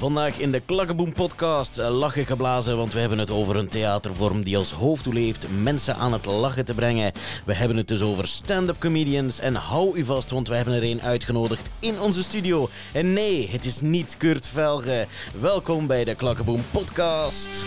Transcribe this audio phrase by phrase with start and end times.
[0.00, 4.42] Vandaag in de Klakkeboom podcast eh, lachen geblazen, want we hebben het over een theatervorm
[4.42, 7.12] die als hoofddoel heeft mensen aan het lachen te brengen.
[7.44, 10.82] We hebben het dus over stand-up comedians en hou u vast, want we hebben er
[10.82, 12.68] een uitgenodigd in onze studio.
[12.92, 15.06] En nee, het is niet Kurt Velge.
[15.40, 17.66] Welkom bij de Klakkeboom podcast.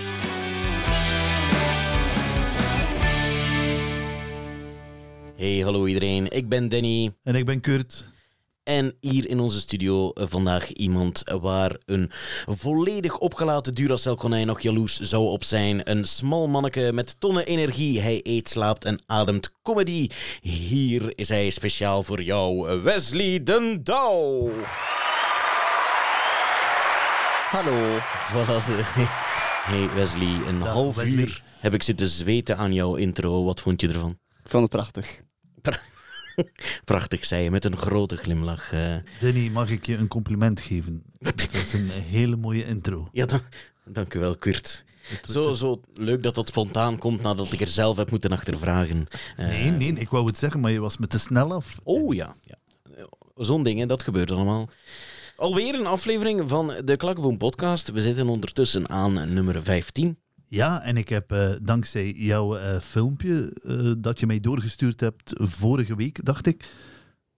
[5.35, 6.31] Hey, hallo iedereen.
[6.31, 7.13] Ik ben Danny.
[7.23, 8.11] En ik ben Kurt.
[8.63, 12.11] En hier in onze studio eh, vandaag iemand waar een
[12.45, 15.89] volledig opgelaten Duracell-konijn nog jaloers zou op zijn.
[15.89, 17.99] Een smal manneke met tonnen energie.
[17.99, 20.07] Hij eet, slaapt en ademt comedy.
[20.41, 24.51] Hier is hij speciaal voor jou, Wesley den Douw.
[27.49, 27.97] Hallo.
[28.31, 28.61] Voilà.
[29.63, 31.13] Hey Wesley, een Dag, half Wesley.
[31.13, 33.43] uur heb ik zitten zweten aan jouw intro.
[33.43, 34.17] Wat vond je ervan?
[34.43, 35.21] Ik vond het prachtig.
[35.61, 35.92] Prachtig,
[37.25, 38.71] zei je met een grote glimlach.
[38.73, 38.95] eh.
[39.21, 41.03] Danny, mag ik je een compliment geven?
[41.19, 43.07] Het is een hele mooie intro.
[43.11, 43.41] Ja, dan,
[43.85, 44.83] dank u wel, Kurt.
[45.25, 49.05] Zo, zo leuk dat dat spontaan komt nadat ik er zelf heb moeten achtervragen.
[49.35, 51.79] Eh, Nee, nee, ik wou het zeggen, maar je was me te snel af.
[51.83, 52.55] Oh ja, ja.
[53.35, 54.69] zo'n dingen, dat gebeurt allemaal.
[55.35, 57.91] Alweer een aflevering van de Klakkeboom podcast.
[57.91, 60.17] We zitten ondertussen aan nummer 15.
[60.53, 65.33] Ja, en ik heb eh, dankzij jouw eh, filmpje eh, dat je mij doorgestuurd hebt
[65.35, 66.65] vorige week, dacht ik,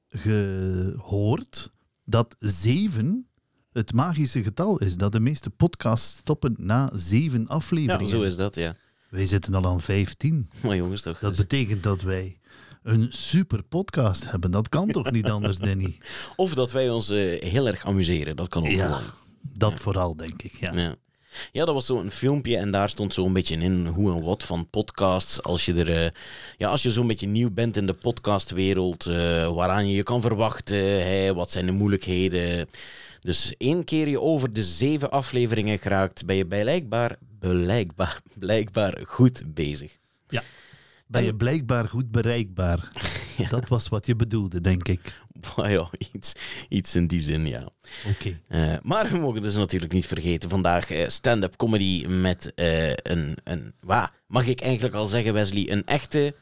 [0.10, 1.72] gehoord
[2.06, 3.28] dat zeven
[3.72, 4.96] het magische getal is.
[4.98, 8.10] Dat de meeste podcasts stoppen na zeven Ja, afleveringen.
[8.10, 8.76] zo is dat, ja.
[9.10, 10.50] Wij zitten al aan 15.
[10.64, 11.20] Maar jongens, toch.
[11.20, 12.40] Dat betekent dat wij
[12.84, 14.52] een super podcast hebben.
[14.52, 15.98] Dat kan toch niet anders, Danny?
[16.36, 17.08] Of dat wij ons
[17.40, 19.12] heel erg amuseren, dat kan ook Ja, gewoon.
[19.42, 20.54] dat vooral, denk ik.
[20.60, 20.74] Ja.
[20.74, 20.96] Ja.
[21.52, 24.70] Ja, dat was zo'n filmpje en daar stond zo'n beetje in hoe en wat van
[24.70, 25.44] podcasts.
[25.44, 26.10] Als je, er, eh,
[26.58, 30.22] ja, als je zo'n beetje nieuw bent in de podcastwereld, eh, waaraan je je kan
[30.22, 32.70] verwachten, wat zijn de moeilijkheden.
[33.20, 39.44] Dus één keer je over de zeven afleveringen geraakt, ben je blijkbaar, blijkbaar, blijkbaar goed
[39.54, 39.98] bezig.
[41.08, 42.88] Ben je blijkbaar goed bereikbaar?
[43.50, 45.22] Dat was wat je bedoelde, denk ik.
[45.56, 46.34] Maar ja, iets,
[46.70, 47.70] iets in die zin, ja.
[48.10, 48.40] Oké.
[48.48, 53.38] Eh, maar we mogen dus natuurlijk niet vergeten, vandaag eh, stand-up comedy met eh, een,
[53.44, 56.36] een wa, mag ik eigenlijk al zeggen Wesley, een echte...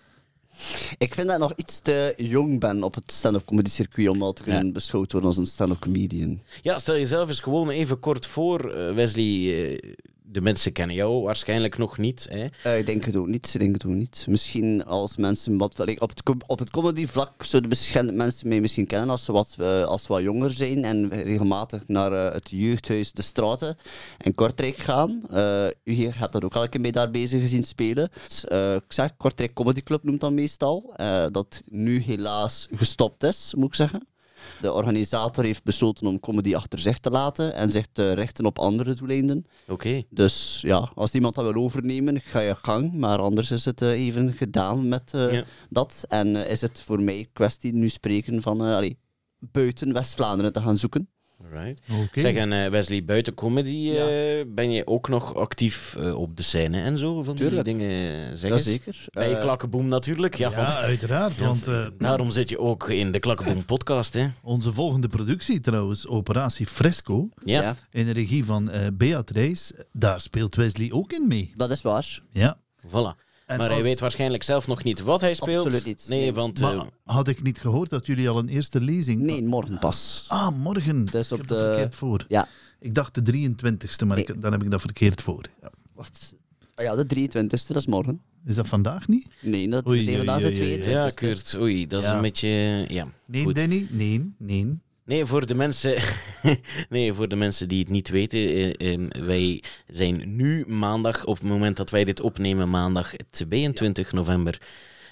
[0.97, 4.21] Ik vind dat ik nog iets te jong ben op het stand-up comedy circuit om
[4.21, 4.71] al te kunnen Ja.
[4.71, 6.41] beschouwd worden als een stand-up comedian.
[6.61, 9.79] Ja, stel jezelf eens gewoon even kort voor, eh, Wesley.
[10.25, 12.27] De mensen kennen jou waarschijnlijk nog niet.
[12.29, 12.45] Hè?
[12.63, 13.53] Eh, ik denk het ook niet.
[13.53, 14.25] Ik denk het ook niet.
[14.29, 18.87] Misschien als mensen wat, like, op, het, op het comedy vlak zouden mensen mij misschien
[18.87, 23.11] kennen als ze wat, eh, als wat jonger zijn en regelmatig naar eh, het jeugdhuis
[23.11, 23.77] De Straten
[24.21, 25.21] in Kortrijk gaan.
[25.83, 28.11] U hier hebt dat ook een keer mee daar bezig gezien spelen.
[28.75, 30.93] Ik zeg, Kortrijk Comedy Club noemt dat meestal.
[31.31, 34.12] dat nu helaas gestopt is, moet ik zeggen.
[34.59, 38.59] De organisator heeft besloten om comedy achter zich te laten en zich te richten op
[38.59, 39.45] andere doeleinden.
[39.67, 40.03] Oké.
[40.09, 42.93] Dus ja, als iemand dat wil overnemen, ga je gang.
[42.93, 45.43] Maar anders is het eh, even gedaan met eh, Ja.
[45.69, 46.05] dat.
[46.07, 48.97] En eh, is het voor mij kwestie nu spreken van allee,
[49.39, 51.07] buiten West-Vlaanderen te gaan zoeken.
[51.55, 51.81] Alright.
[52.03, 52.19] Oké.
[52.19, 54.45] Zeg, en eh, Wesley, buiten comedy eh, Ja.
[54.45, 57.23] ben je ook nog actief eh, op de scène en zo?
[57.23, 57.65] Van Tuurlijk.
[57.65, 58.63] die dingen zeg Ja, eens.
[58.65, 59.05] zeker.
[59.11, 60.35] Bij je Klakkenboom natuurlijk.
[60.35, 61.37] Ja, Ja, want uiteraard.
[61.39, 64.13] Want eh, daarom zit je ook in de Klakkenboom podcast.
[64.13, 64.27] Hè?
[64.41, 67.75] onze volgende productie trouwens, Operatie Fresco, Ja.
[67.91, 71.53] in de regie van eh Beatrice, daar speelt Wesley ook in mee.
[71.55, 72.21] dat is waar.
[72.31, 72.57] Ja.
[72.87, 73.22] voilà.
[73.45, 75.65] En maar hij weet waarschijnlijk zelf nog niet wat hij speelt.
[75.65, 76.05] Absoluut niet.
[76.07, 76.33] Nee, Nee.
[76.33, 76.61] want...
[76.61, 79.21] eh, had ik niet gehoord dat jullie al een eerste lezing...
[79.21, 80.25] Nee, morgen pas.
[80.27, 81.05] Ah, morgen.
[81.05, 82.25] Dus ik op heb de- verkeerd voor.
[82.27, 82.47] Ja.
[82.79, 84.25] Ik dacht de 23ste, maar Nee.
[84.25, 85.45] ik, dan heb ik dat verkeerd voor.
[85.61, 85.71] Ja.
[85.93, 86.33] Wacht.
[86.75, 88.21] Ah ja, de 23e, dat is morgen.
[88.45, 89.27] Is dat vandaag niet?
[89.41, 90.81] Nee, dat Oei, is vandaag de oei, oei, oei.
[90.83, 90.89] 22e.
[90.89, 92.15] ja, Kurt, oei, dat is Ja.
[92.15, 92.47] een beetje...
[92.87, 93.55] Ja, Nee, goed.
[93.55, 93.87] Danny?
[93.91, 94.79] Nee, nee.
[95.05, 95.95] Nee, voor de mensen,
[96.89, 101.39] nee, voor de mensen die het niet weten, eh, eh, wij zijn nu maandag, op
[101.39, 104.61] het moment dat wij dit opnemen, maandag 22 november.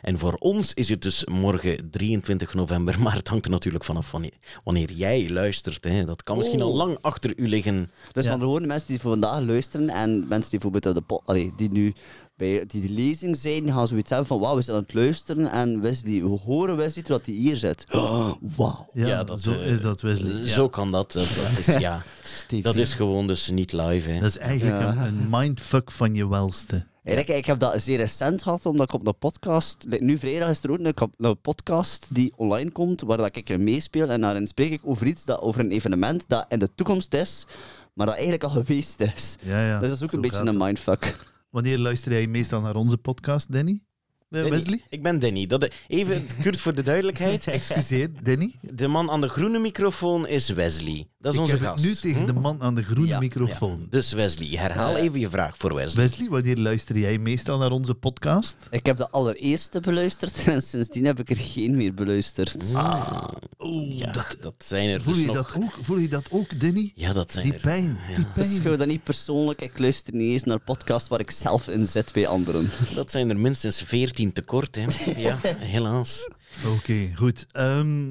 [0.01, 4.11] En voor ons is het dus morgen 23 november, maar het hangt er natuurlijk vanaf
[4.11, 5.83] wanneer, wanneer jij luistert.
[5.83, 6.05] Hè.
[6.05, 6.75] Dat kan misschien al Oh.
[6.77, 7.91] lang achter u liggen.
[8.11, 8.37] Dus Ja.
[8.37, 11.93] van de mensen die voor vandaag luisteren en mensen die bijvoorbeeld de allee, die nu
[12.41, 14.93] bij die, die lezing zijn, die gaan zoiets hebben van wauw, we zijn aan het
[14.93, 17.85] luisteren en Wesley, we horen Wesley terwijl hij hier zit.
[17.91, 18.87] Oh, wauw.
[18.93, 20.31] Ja, dat, zo eh, is dat Wesley.
[20.31, 20.45] Ja.
[20.45, 21.11] Zo kan dat.
[21.11, 22.03] Dat, dat is, ja,
[22.61, 24.09] dat is gewoon dus niet live.
[24.09, 24.19] Hè.
[24.19, 24.89] Dat is eigenlijk Ja.
[24.89, 26.85] een, een mindfuck van je welste.
[27.03, 29.85] Eigenlijk, ik heb dat zeer recent gehad, omdat ik op een podcast...
[29.99, 34.09] Nu vrijdag is er ook een, podcast die online komt, waar dat ik in meespeel.
[34.09, 37.45] En daarin spreek ik over iets, dat, over een evenement dat in de toekomst is,
[37.93, 39.37] maar dat eigenlijk al geweest is.
[39.41, 39.79] Ja, ja.
[39.79, 41.15] dus dat is ook zo een beetje een mindfuck.
[41.51, 43.83] Wanneer luister jij meestal naar onze podcast, Danny?
[44.31, 44.49] Eh, Danny.
[44.57, 44.81] Wesley?
[44.89, 45.45] Ik ben Danny.
[45.45, 47.47] Dat, even, Kurt, voor de duidelijkheid.
[47.57, 48.51] Excuseer, Danny?
[48.61, 51.05] de man aan de groene microfoon is Wesley.
[51.19, 51.83] Dat is Ik onze heb het gast.
[51.85, 52.25] nu tegen Hm?
[52.25, 53.77] de man aan de groene Ja, microfoon.
[53.79, 55.03] Ja, dus Wesley, herhaal Eh.
[55.03, 56.03] even je vraag voor Wesley.
[56.07, 58.55] Wesley, wanneer luister jij meestal naar onze podcast?
[58.69, 62.73] Ik heb de allereerste beluisterd en sindsdien heb ik er geen meer beluisterd.
[62.73, 63.23] Ah,
[63.59, 65.35] oeh, ja, dat, dat, zijn er voel, dus je nog...
[65.35, 66.91] dat ook, voel je dat ook, Danny?
[66.95, 67.59] Ja, dat zijn Die er.
[67.61, 68.77] pijn, die Beschouw pijn.
[68.77, 69.61] dat niet persoonlijk.
[69.61, 72.69] Ik luister niet eens naar podcasts waar ik zelf in zit bij anderen.
[72.95, 73.81] Dat zijn er minstens
[74.21, 74.85] 14 tekort, hè.
[75.27, 76.27] Ja, helaas.
[76.75, 77.45] Oké, goed.
[77.51, 78.09] Ehm,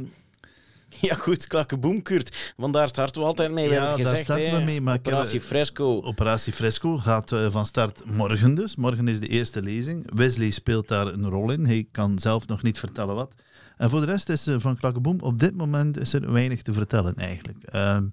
[1.00, 2.52] Ja, goed, klakkeboom, Kurt.
[2.56, 3.68] Want daar starten we altijd mee.
[3.68, 4.58] We Ja, hebben het daar gezegd, starten hè.
[4.58, 6.02] we mee, maar heb- Operatie Fresco.
[6.02, 8.76] Operatie Fresco gaat eh, van start morgen dus.
[8.76, 10.10] Morgen is de eerste lezing.
[10.14, 11.66] Wesley speelt daar een rol in.
[11.66, 13.34] Hij kan zelf nog niet vertellen wat.
[13.76, 16.72] En voor de rest is eh, van Klakkeboom, op dit moment is er weinig te
[16.72, 17.58] vertellen eigenlijk.
[17.64, 18.06] Ehm,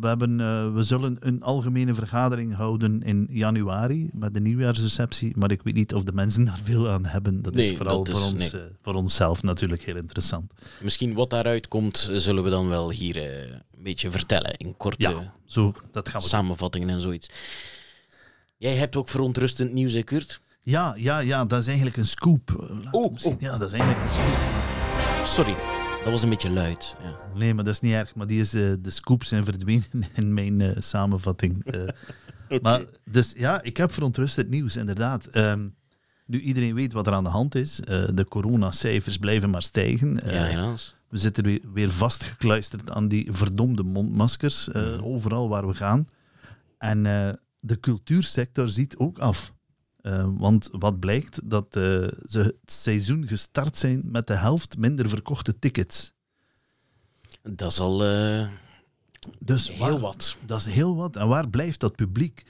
[0.00, 5.50] we, hebben, eh, we zullen een algemene vergadering houden in januari met de nieuwjaarsreceptie, maar
[5.50, 7.42] ik weet niet of de mensen daar veel aan hebben.
[7.42, 8.62] Dat Nee, is vooral dat is- voor, ons, nee.
[8.62, 10.52] eh, voor onszelf natuurlijk heel interessant.
[10.82, 14.54] Misschien wat daaruit komt, eh, zullen we dan wel hier een beetje vertellen.
[14.56, 16.38] In korte Ja, zo, dat gaan we doen.
[16.38, 17.28] samenvattingen en zoiets.
[18.56, 20.40] Jij hebt ook verontrustend nieuws, hè, Kurt?
[20.62, 22.66] Ja, ja, ja, dat is eigenlijk een scoop.
[22.68, 22.88] Zien.
[22.92, 23.40] oeh.
[23.40, 25.26] Ja, dat is eigenlijk een scoop.
[25.26, 25.54] Sorry,
[26.04, 26.96] dat was een beetje luid.
[27.02, 27.16] Ja.
[27.34, 28.14] Nee, maar dat is niet erg.
[28.14, 29.84] Maar die is, eh, de scoops zijn verdwenen
[30.14, 31.64] in mijn eh, samenvatting.
[31.64, 31.88] eh.
[32.62, 35.26] Maar dus ja, ik heb verontrustend nieuws, inderdaad.
[35.26, 35.68] Ehm,
[36.26, 37.76] nu iedereen weet wat er aan de hand is.
[38.14, 40.20] de coronacijfers blijven maar stijgen.
[40.24, 40.94] Ja, helaas.
[41.08, 44.74] we zitten weer, weer vastgekluisterd aan die verdomde mondmaskers.
[45.00, 46.06] Overal waar we gaan.
[46.78, 47.02] En
[47.60, 49.52] de cultuursector ziet ook af.
[50.04, 51.82] Eh, want wat blijkt, dat eh,
[52.28, 56.12] ze het seizoen gestart zijn met de helft minder verkochte tickets.
[57.42, 58.48] Dat is al eh,
[59.38, 60.36] Dus heel waar- wat.
[60.46, 61.16] Dat is heel wat.
[61.16, 62.44] En waar blijft dat publiek?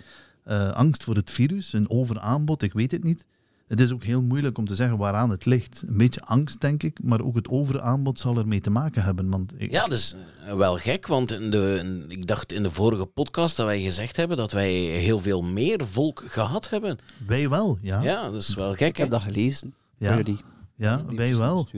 [0.73, 3.25] Angst voor het virus, een overaanbod, ik weet het niet.
[3.67, 5.85] Het is ook heel moeilijk om te zeggen waaraan het ligt.
[5.87, 9.31] Een beetje angst, denk ik, maar ook het overaanbod zal ermee te maken hebben.
[9.31, 10.15] Want ik, Ja, dat is
[10.47, 13.83] eh, wel gek, want in de, in- ik dacht in de vorige podcast dat wij
[13.83, 16.99] gezegd hebben dat wij heel veel meer volk gehad hebben.
[17.27, 18.03] Wij wel, ja.
[18.03, 18.89] ja, Ja, dat is wel gek.
[18.89, 19.75] Ik heb dat gelezen.
[19.99, 20.09] Ja.
[20.15, 20.41] Voor jullie.
[21.17, 21.69] wij wel.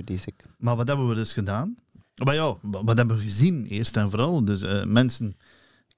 [0.58, 1.76] Maar wat hebben we dus gedaan?
[2.24, 4.44] Maar ja, wa- wat hebben we gezien, eerst en vooral?
[4.44, 5.36] Dus eh, mensen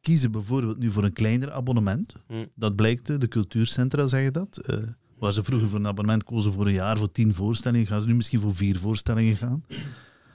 [0.01, 2.15] kiezen bijvoorbeeld nu voor een kleiner abonnement.
[2.27, 2.45] Hm.
[2.55, 4.57] Dat blijkt, eh, de cultuurcentra zeggen dat.
[4.57, 4.77] Eh,
[5.19, 8.07] waar ze vroeger voor een abonnement kozen voor een jaar voor tien voorstellingen, gaan ze
[8.07, 9.65] nu misschien voor vier voorstellingen gaan.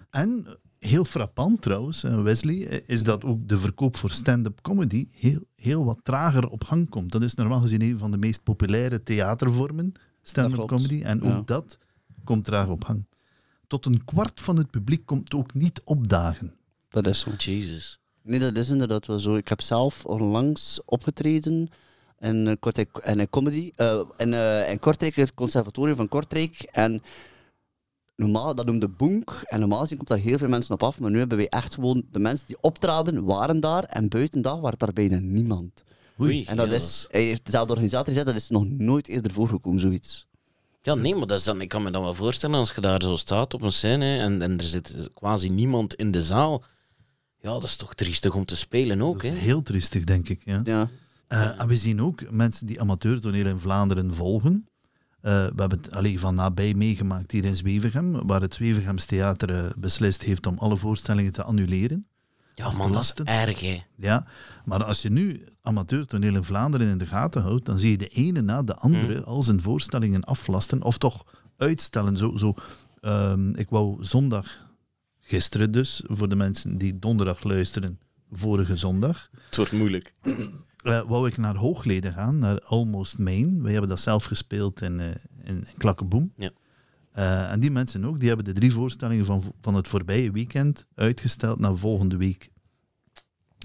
[0.10, 0.46] En
[0.80, 5.40] heel frappant trouwens, eh, Wesley, eh, is dat ook de verkoop voor stand-up comedy heel,
[5.56, 7.12] heel wat trager op gang komt.
[7.12, 9.92] Dat is normaal gezien een van de meest populaire theatervormen,
[10.22, 11.02] stand-up comedy.
[11.02, 11.36] En Ja.
[11.36, 11.78] ook dat
[12.24, 13.06] komt traag op gang.
[13.68, 16.54] Tot een kwart van het publiek komt ook niet opdagen.
[16.90, 17.32] Dat is zo.
[17.38, 18.00] Jezus.
[18.22, 19.36] Nee, dat is inderdaad wel zo.
[19.36, 21.70] Ik heb zelf onlangs opgetreden
[22.24, 23.72] in, eh, Kortrijk, in een comedy.
[23.76, 26.68] eh in, eh, in Kortrijk, het conservatorium van Kortrijk.
[26.72, 27.02] En
[28.16, 29.42] normaal, dat noemde Boenk.
[29.46, 31.00] En normaal gezien komt daar heel veel mensen op af.
[31.00, 32.04] Maar nu hebben wij echt gewoon...
[32.12, 33.84] De mensen die optraden, waren daar.
[33.84, 35.84] En buiten dat waren daar bijna niemand.
[36.22, 36.44] Oei.
[36.46, 37.08] En dat ja, is...
[37.12, 40.28] Hij heeft dezelfde organisator gezegd, dat is nog nooit eerder voorgekomen, zoiets.
[40.82, 43.02] Ja, nee, maar dat is dan, ik kan me dan wel voorstellen als je daar
[43.02, 46.64] zo staat op een scène en, en er zit quasi niemand in de zaal.
[47.40, 49.36] Ja, dat is toch triestig om te spelen ook, Dat is hè?
[49.36, 50.42] heel triestig, denk ik.
[50.46, 50.62] Ja.
[50.64, 50.90] Ja.
[51.34, 54.68] Eh, en we zien ook mensen die amateurtoneel in Vlaanderen volgen.
[55.22, 59.50] Eh, we hebben het alleen van nabij meegemaakt hier in Zwevegem, waar het Zwevegems Theater
[59.50, 62.08] eh, beslist heeft om alle voorstellingen te annuleren.
[62.56, 63.84] Ja, man, dat is erg, hè?
[63.96, 64.28] Ja,
[64.66, 68.08] maar als je nu amateurtoneel in Vlaanderen in de gaten houdt, dan zie je de
[68.08, 69.24] ene na de andere Hmm.
[69.24, 71.26] al zijn voorstellingen aflasten of toch
[71.58, 72.18] uitstellen.
[72.18, 72.54] Zo, zo,
[73.02, 74.70] ehm, ik wou zondag,
[75.20, 78.00] gisteren dus, voor de mensen die donderdag luisteren,
[78.32, 80.14] vorige zondag, Het wordt moeilijk.
[80.84, 83.62] eh, wou ik naar Hoogleden gaan, naar Almost Main.
[83.62, 86.34] Wij hebben dat zelf gespeeld in, eh in, in Klakkeboem.
[86.38, 86.52] Ja.
[87.12, 90.86] Eh, en die mensen ook, die hebben de drie voorstellingen van, van het voorbije weekend
[90.96, 92.50] uitgesteld naar volgende week.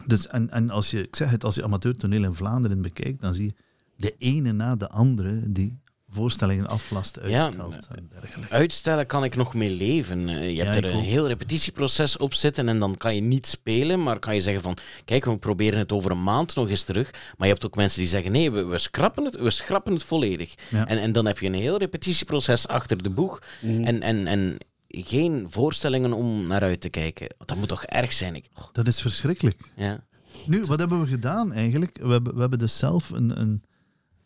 [0.06, 3.34] Dus, en, en als je, ik zeg het, als je amateurtoneel in Vlaanderen bekijkt, dan
[3.34, 3.54] zie je
[3.96, 5.78] de ene na de andere die
[6.10, 8.54] voorstellingen aflast, Ja, uitstelt en dergelijke.
[8.54, 10.28] Uitstellen kan ik nog mee leven.
[10.28, 11.02] Eh, Je Ja, hebt er een ook.
[11.02, 14.76] heel repetitieproces op zitten en dan kan je niet spelen, maar kan je zeggen van,
[15.04, 17.10] kijk, we proberen het over een maand nog eens terug.
[17.36, 20.02] Maar je hebt ook mensen die zeggen, nee, we, we, schrappen, het, we schrappen het
[20.02, 20.54] volledig.
[20.70, 20.86] Ja.
[20.86, 23.84] En, en dan heb je een heel repetitieproces achter de boeg Mhm.
[23.84, 24.56] en, en, en
[24.88, 27.28] geen voorstellingen om naar uit te kijken.
[27.46, 28.34] Dat moet toch erg zijn?
[28.34, 29.58] Ik, oh, Dat is verschrikkelijk.
[29.76, 30.06] ja.
[30.46, 31.98] Nu, wat hebben we gedaan eigenlijk?
[32.02, 33.62] We hebben, we hebben dus zelf een, een,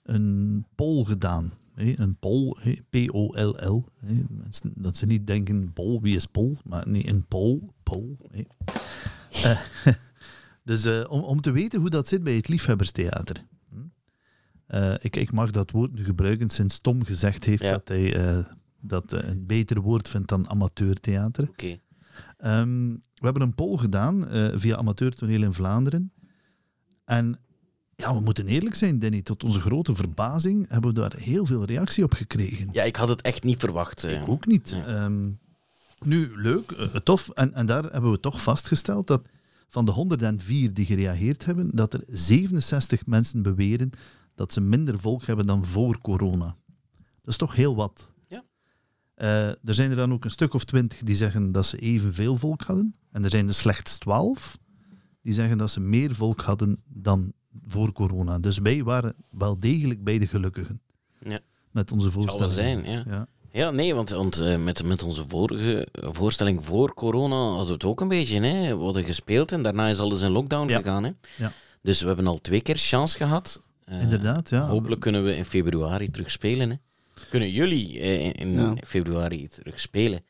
[0.03, 1.53] een poll gedaan.
[1.75, 2.57] Een poll,
[2.91, 3.85] P-O-L-L.
[4.75, 6.57] Dat ze niet denken, pol, wie is pol?
[6.65, 8.17] Maar nee, een poll, poll.
[8.31, 8.43] hè.
[9.43, 9.61] Eh,
[10.65, 13.47] dus eh, om, om te weten hoe dat zit bij het Liefhebberstheater.
[13.69, 13.77] Hm?
[14.67, 17.71] Eh, ik, ik mag dat woord nu gebruiken sinds Tom gezegd heeft Ja.
[17.71, 18.45] dat hij
[18.81, 21.49] dat een beter woord vindt dan amateurtheater.
[21.49, 21.79] Oké.
[22.37, 24.27] Ehm, we hebben een poll gedaan
[24.59, 26.13] via Amateurtoneel in Vlaanderen.
[27.05, 27.39] En
[28.03, 29.23] ja, we moeten eerlijk zijn, Danny.
[29.23, 32.69] Tot onze grote verbazing hebben we daar heel veel reactie op gekregen.
[32.73, 34.05] Ja, ik had het echt niet verwacht.
[34.05, 34.21] eh.
[34.21, 34.71] Ik ook niet.
[34.73, 34.83] Nee.
[34.83, 35.31] Ehm,
[36.03, 37.29] nu, leuk, eh, tof.
[37.29, 39.29] En, en daar hebben we toch vastgesteld dat
[39.69, 43.91] van de 104 die gereageerd hebben, dat er 67 mensen beweren
[44.35, 46.57] dat ze minder volk hebben dan voor corona.
[46.97, 48.13] Dat is toch heel wat.
[48.29, 48.45] Ja.
[49.15, 52.37] Eh, er zijn er dan ook een stuk of twintig die zeggen dat ze evenveel
[52.37, 52.95] volk hadden.
[53.11, 54.59] En er zijn er slechts 12
[55.23, 57.33] die zeggen dat ze meer volk hadden dan
[57.67, 58.39] voor corona.
[58.39, 60.81] Dus wij waren wel degelijk bij de gelukkigen.
[61.25, 61.39] Ja.
[61.71, 62.51] Met onze voorstelling.
[62.53, 63.05] zijn, ja.
[63.07, 63.27] Ja.
[63.53, 67.85] Ja, nee, want, want eh, met, met onze vorige voorstelling voor corona hadden we het
[67.85, 68.41] ook een beetje.
[68.41, 68.77] Hè?
[68.79, 70.77] We hadden gespeeld en daarna is alles in lockdown Ja.
[70.79, 71.05] gegaan.
[71.05, 71.11] Hè?
[71.37, 71.53] Ja.
[71.83, 73.61] Dus we hebben al twee keer chance gehad.
[73.85, 74.67] Eh, Inderdaad, ja.
[74.69, 76.71] Hopelijk kunnen we in februari terug spelen.
[76.71, 76.77] Hè?
[77.31, 78.75] Kunnen jullie eh, in- in Ja.
[78.87, 80.25] februari terug spelen?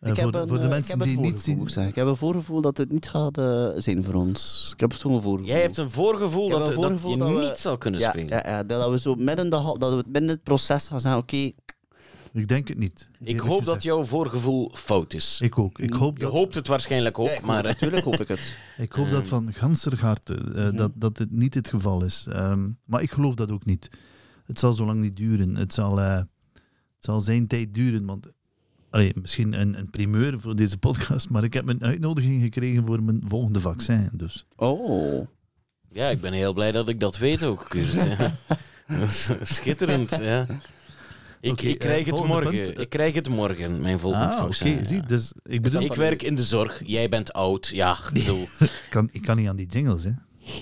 [0.00, 1.86] Ik voor, heb de- een, voor de eh, ik mensen die niet voorgevoel, zien.
[1.88, 4.70] ik heb een voorgevoel dat het niet gaat eh, zijn voor ons.
[4.74, 5.46] Ik heb zo'n voorgevoel.
[5.46, 8.28] Jij hebt een voorgevoel dat, een dat je dat we- niet zal kunnen ja, spelen.
[8.28, 11.36] ja, ja, dat we zo midden, de, dat we midden het proces gaan zeggen, oké,
[12.32, 13.10] Ik denk het niet.
[13.20, 15.40] Ik hoop dat jouw voorgevoel fout is.
[15.42, 15.78] Ik ook.
[15.78, 17.62] Ik hoop Je dat, hoopt het waarschijnlijk ook, ja, maar...
[17.62, 18.56] natuurlijk hoop ik het.
[18.78, 20.76] ik hoop dat van ganser harte eh, Mhm.
[20.76, 22.26] dat, dat het niet het geval is.
[22.30, 23.88] Ehm, maar ik geloof dat ook niet.
[24.44, 25.54] Het zal zo lang niet duren.
[25.56, 26.26] Het zal, eh, het
[26.98, 28.06] zal zijn tijd duren.
[28.06, 28.32] Want,
[28.90, 33.02] allee, misschien een, een primeur voor deze podcast, maar ik heb een uitnodiging gekregen voor
[33.02, 34.10] mijn volgende vaccin.
[34.12, 35.26] Dus Oh.
[35.88, 38.04] Ja, ik ben heel blij dat ik dat weet ook, Kurt.
[38.04, 38.34] Ja.
[39.42, 40.46] Schitterend, ja.
[41.40, 42.62] Ik, krijg eh, het volgende morgen.
[42.62, 42.80] punt.
[42.80, 44.42] Ik krijg het morgen, mijn volgend ah, oké.
[44.42, 44.70] vaccin.
[44.70, 44.84] ja.
[44.84, 47.66] zie, dus ik bedoel, Ik werk in de zorg, jij bent oud.
[47.66, 50.10] Ja, ik bedoel, ik kan, ik kan niet aan die jingles, hè.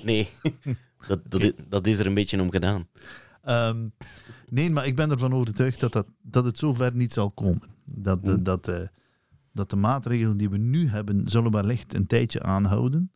[0.02, 0.28] nee.
[1.28, 2.88] Dat, dat is er een beetje om gedaan.
[3.42, 3.88] Ehm,
[4.48, 7.75] nee, maar ik ben ervan overtuigd dat, dat, dat het zover niet zal komen.
[7.94, 8.42] Dat de, Hmm.
[8.42, 8.70] dat,
[9.52, 13.10] dat de maatregelen die we nu hebben, zullen wellicht een tijdje aanhouden.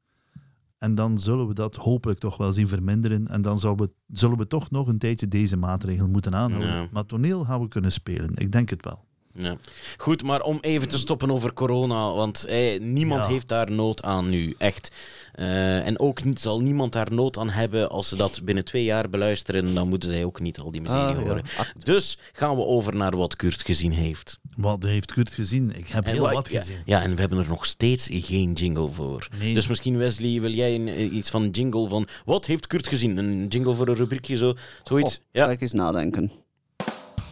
[0.78, 3.26] En dan zullen we dat hopelijk toch wel zien verminderen.
[3.26, 6.70] En dan zullen we, zullen we toch nog een tijdje deze maatregelen moeten aanhouden.
[6.74, 6.86] Ja.
[6.92, 8.30] Maar toneel gaan we kunnen spelen.
[8.34, 9.04] Ik denk het wel.
[9.32, 9.56] Ja.
[9.96, 12.46] Goed, maar om even te stoppen over corona, want
[12.80, 13.30] niemand Ja.
[13.30, 14.92] heeft daar nood aan nu, echt.
[15.32, 18.84] Eh, en ook niet, zal niemand daar nood aan hebben als ze dat binnen twee
[18.84, 21.26] jaar beluisteren, dan moeten zij ook niet al die miserie Ah, ja.
[21.26, 21.42] horen.
[21.78, 24.38] Dus gaan we over naar wat Kurt gezien heeft.
[24.60, 25.76] Wat heeft Kurt gezien?
[25.76, 26.76] Ik heb heel wa- wat gezien.
[26.84, 29.28] Ja, en we hebben er nog steeds geen jingle voor.
[29.38, 29.54] Nee.
[29.54, 32.08] Dus misschien, Wesley, wil jij een, eh, iets van jingle van...
[32.24, 33.16] Wat heeft Kurt gezien?
[33.16, 35.18] Een jingle voor een rubriekje, zo, zoiets?
[35.18, 36.30] Oh, ja, ik eens nadenken.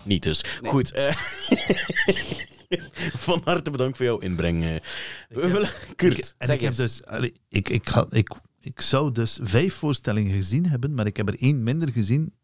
[0.05, 0.45] niet dus.
[0.65, 0.93] Goed.
[0.93, 1.15] eh,
[3.27, 4.65] van harte bedankt voor jouw inbreng.
[4.65, 4.71] eh.
[5.29, 5.71] We willen...
[5.97, 9.39] Kurt, Ik- en zeg ik heb dus, allee, ik, ik, ga, ik, ik zou dus
[9.43, 12.35] vijf voorstellingen gezien hebben, maar ik heb er één minder gezien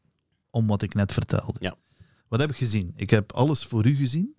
[0.50, 1.58] om wat ik net vertelde.
[1.60, 1.74] Ja.
[2.28, 2.92] Wat heb ik gezien?
[2.96, 4.34] Ik heb alles voor u gezien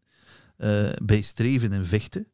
[0.57, 2.27] eh, bij Streven en Vechten.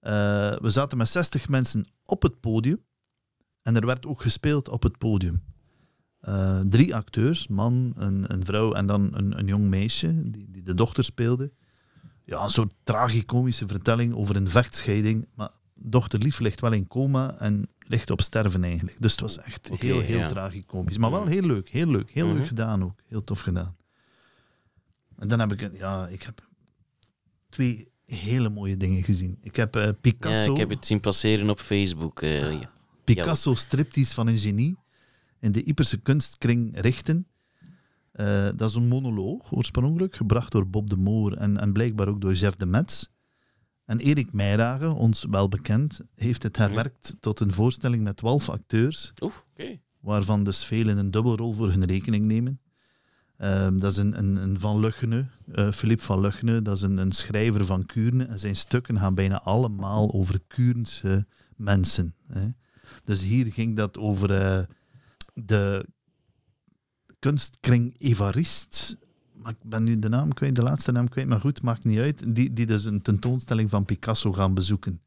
[0.00, 0.12] Eh,
[0.58, 2.84] we zaten met 60 mensen op het podium
[3.62, 5.42] en er werd ook gespeeld op het podium.
[6.20, 10.62] Eh, drie acteurs, man, een, een vrouw en dan een, een jong meisje die, die
[10.62, 11.52] de dochter speelde.
[12.24, 15.28] Ja, een soort tragicomische vertelling over een vechtscheiding.
[15.34, 18.96] Maar dochter Lief ligt wel in coma en ligt op sterven eigenlijk.
[19.00, 20.28] Dus het was echt heel, heel ja.
[20.28, 20.98] tragicomisch.
[20.98, 22.10] Maar wel heel leuk, heel leuk.
[22.10, 22.36] Heel Mhm.
[22.36, 23.00] leuk gedaan ook.
[23.06, 23.76] Heel tof gedaan.
[25.18, 26.48] En dan heb ik, een- ja, ik heb
[27.52, 29.36] twee hele mooie dingen gezien.
[29.40, 32.22] Ik heb eh, Ja, Picasso, ik heb het zien passeren op Facebook.
[32.22, 32.70] eh, ja.
[33.04, 34.76] Picasso striptease van een genie
[35.40, 37.26] in de Yperse kunstkring richten.
[38.12, 42.20] Eh, dat is een monoloog, oorspronkelijk, gebracht door Bob de Moor en, en blijkbaar ook
[42.20, 43.04] door Jeff de Metz.
[43.84, 49.12] En Erik Meijrage, ons wel bekend, heeft het herwerkt tot een voorstelling met 12 acteurs,
[50.00, 52.60] waarvan dus velen een dubbelrol voor hun rekening nemen.
[53.42, 56.96] Ehm, dat is een, een, een Van Luchene, eh Philippe Van Luchene, dat is een,
[56.96, 58.24] een schrijver van Kuurne.
[58.24, 62.14] En zijn stukken gaan bijna allemaal over Kuurnse mensen.
[62.26, 62.48] Hè.
[63.02, 64.62] Dus hier ging dat over eh,
[65.34, 65.86] de
[67.18, 68.96] kunstkring Evarist.
[69.32, 71.98] Maar ik ben nu de naam kwijt, de laatste naam kwijt, maar goed, maakt niet
[71.98, 72.34] uit.
[72.34, 75.00] Die, die dus een tentoonstelling van Picasso gaan bezoeken.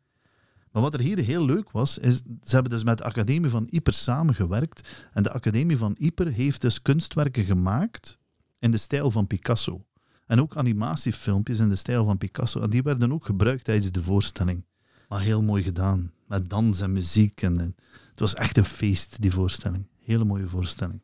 [0.71, 3.67] Maar wat er hier heel leuk was, is ze hebben dus met de Academie van
[3.69, 5.07] Yper samengewerkt.
[5.13, 8.17] En de Academie van Yper heeft dus kunstwerken gemaakt
[8.65, 9.85] in de stijl van Picasso.
[10.27, 12.61] En ook animatiefilmpjes in de stijl van Picasso.
[12.61, 14.65] En die werden ook gebruikt tijdens de voorstelling.
[15.09, 16.11] Maar heel mooi gedaan.
[16.27, 17.41] Met dans en muziek.
[17.41, 17.75] En, en
[18.11, 19.87] het was echt een feest, die voorstelling.
[20.03, 21.01] Hele mooie voorstelling.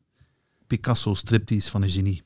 [0.67, 2.23] Picasso striptease van een genie.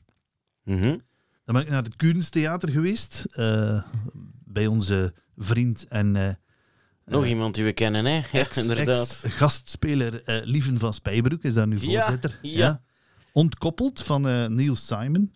[0.64, 0.96] Mhm.
[1.44, 3.24] Dan ben ik naar het Kunsttheater geweest.
[3.30, 3.82] eh,
[4.44, 6.34] bij onze vriend en eh,
[7.04, 8.10] Nog iemand die we kennen, hè?
[8.14, 9.20] Ja, ex- inderdaad.
[9.24, 12.38] ex-gastspeler eh, Lieven van Spijbroek is daar nu Ja, voorzitter.
[12.42, 12.82] ja.
[13.36, 15.32] Ontkoppeld van eh, Neil Simon.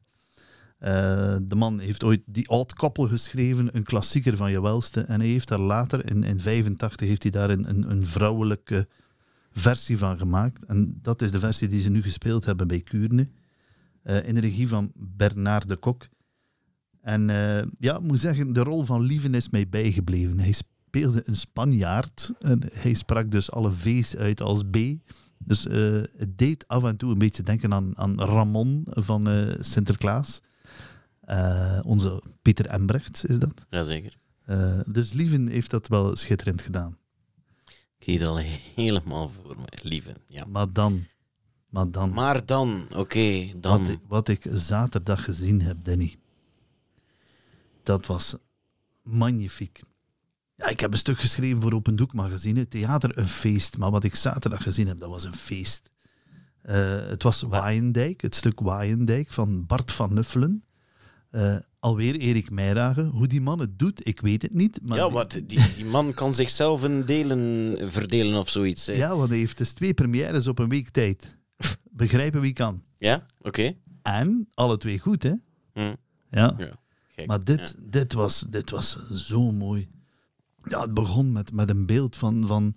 [0.78, 5.00] Eh, de man heeft ooit die Oud Koppel geschreven, een klassieker van je welste.
[5.00, 8.88] En hij heeft daar later, in, in 85, heeft hij daar een, een, vrouwelijke
[9.52, 10.64] versie van gemaakt.
[10.64, 13.28] En dat is de versie die ze nu gespeeld hebben bij Kuurne.
[14.02, 16.09] Eh, in de regie van Bernard de Kok.
[17.00, 17.28] En
[17.78, 20.38] ja, ik moet zeggen, de rol van Lieven is mij bijgebleven.
[20.38, 22.33] Hij speelde een Spanjaard.
[22.38, 24.76] En hij sprak dus alle V's uit als B.
[25.45, 29.55] Dus eh, het deed af en toe een beetje denken aan, aan Ramon van eh,
[29.61, 30.41] Sinterklaas.
[31.21, 33.67] Eh, onze Pieter Embrechts is dat.
[33.71, 34.19] Jazeker.
[34.87, 36.99] Dus Lieven heeft dat wel schitterend gedaan.
[37.99, 38.37] Ik het al
[38.75, 40.15] helemaal voor me, lieve.
[40.27, 40.45] Ja.
[40.45, 41.07] Maar dan,
[41.69, 43.87] maar dan, Maar dan, oké, dan.
[43.87, 46.17] wat, wat ik zaterdag gezien heb, Danny,
[47.83, 48.35] dat was
[49.03, 49.83] magnifiek.
[50.61, 53.79] Ja, ik heb een stuk geschreven voor Open Doek magazine, theater een feest.
[53.79, 55.90] Maar wat ik zaterdag gezien heb, dat was een feest.
[56.62, 60.64] Eh, het was Waaiendijk, het stuk Waaiendijk van Bart van Nuffelen.
[61.31, 63.07] Eh, alweer Erik Meijragen.
[63.07, 64.79] Hoe die man het doet, ik weet het niet.
[64.83, 68.87] Maar ja, die- wat, die, die man kan zichzelf in delen verdelen of zoiets.
[68.87, 68.93] hè.
[68.93, 71.37] ja, want hij heeft dus twee premières op een week tijd.
[71.90, 72.83] Begrijpen wie kan.
[72.97, 73.26] Ja?
[73.40, 73.73] Oké.
[74.02, 75.33] En alle twee goed, hè?
[75.73, 75.95] Hm.
[76.31, 76.55] Ja.
[76.59, 76.79] Ja.
[77.26, 79.88] Maar dit, dit, was, dit was zo mooi.
[80.71, 82.75] Ja, het begon met, met een beeld van, van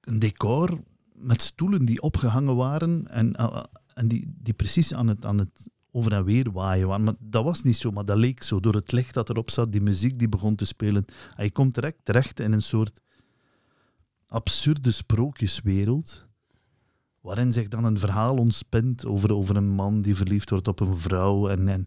[0.00, 0.80] een decor
[1.12, 3.62] met stoelen die opgehangen waren en, eh,
[3.94, 7.04] en die, die precies aan het, aan het over en weer waaien waren.
[7.04, 8.60] Maar dat was niet zo, maar dat leek zo.
[8.60, 11.04] Door het licht dat erop zat, die muziek die begon te spelen.
[11.36, 13.00] En je komt direct terecht in een soort
[14.26, 16.26] absurde sprookjeswereld.
[17.20, 20.96] Waarin zich dan een verhaal ontspint over, over een man die verliefd wordt op een
[20.96, 21.48] vrouw.
[21.48, 21.86] En, en,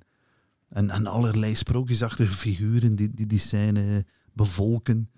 [0.69, 4.05] en, en allerlei sprookjesachtige figuren die die, die scène
[4.37, 5.09] bevolken.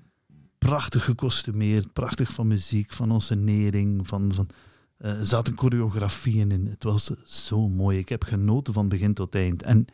[0.58, 4.34] Prachtig gekostumeerd, prachtig van muziek, van onsenering, van...
[4.34, 4.50] van
[4.98, 6.66] er zaten choreografieën in.
[6.66, 7.98] Het was zo mooi.
[7.98, 9.64] Ik heb genoten van begin tot eind.
[9.64, 9.86] En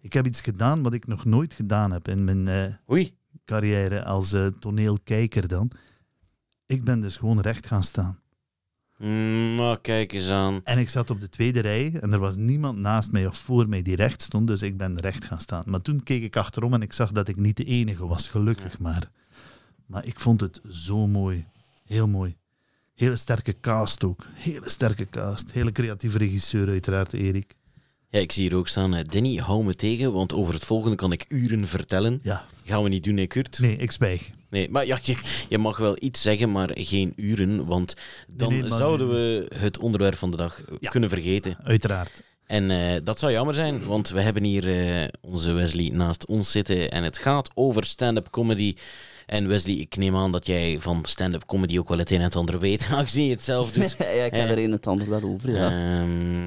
[0.00, 3.06] ik heb iets gedaan wat ik nog nooit gedaan heb in mijn eh,
[3.44, 5.70] carrière als eh, toneelkijker dan.
[6.66, 8.18] Ik ben dus gewoon recht gaan staan.
[8.98, 10.60] Mm, Maar kijk eens aan.
[10.64, 13.68] En ik zat op de tweede rij en er was niemand naast mij of voor
[13.68, 15.62] mij die recht stond, dus ik ben recht gaan staan.
[15.66, 18.78] Maar toen keek ik achterom en ik zag dat ik niet de enige was, gelukkig
[18.78, 19.10] maar.
[19.86, 21.44] Maar ik vond het zo mooi.
[21.84, 22.36] Heel mooi.
[22.94, 24.26] Hele sterke cast ook.
[24.34, 25.52] Hele sterke cast.
[25.52, 27.54] Hele creatieve regisseur uiteraard, Erik.
[28.08, 28.94] Ja, ik zie hier ook staan.
[28.94, 32.20] eh, Danny, hou me tegen, want over het volgende kan ik uren vertellen.
[32.22, 32.44] Ja.
[32.64, 33.58] Gaan we niet doen, hè, Kurt?
[33.58, 34.30] Nee, ik zwijg.
[34.56, 35.16] Nee, maar ja, je,
[35.48, 37.94] je mag wel iets zeggen, maar geen uren, want
[38.26, 40.90] dan nee, maar- zouden we het onderwerp van de dag Ja.
[40.90, 41.56] kunnen vergeten.
[41.62, 42.22] Uiteraard.
[42.46, 44.68] En eh, dat zou jammer zijn, want we hebben hier
[45.02, 48.74] eh, onze Wesley naast ons zitten en het gaat over stand-up comedy.
[49.26, 52.22] En Wesley, ik neem aan dat jij van stand-up comedy ook wel het een en
[52.24, 53.96] het ander weet, aangezien je het zelf doet.
[53.98, 55.70] ja, ik heb Eh, er een en het ander wel over, ja.
[55.70, 56.44] Ehm,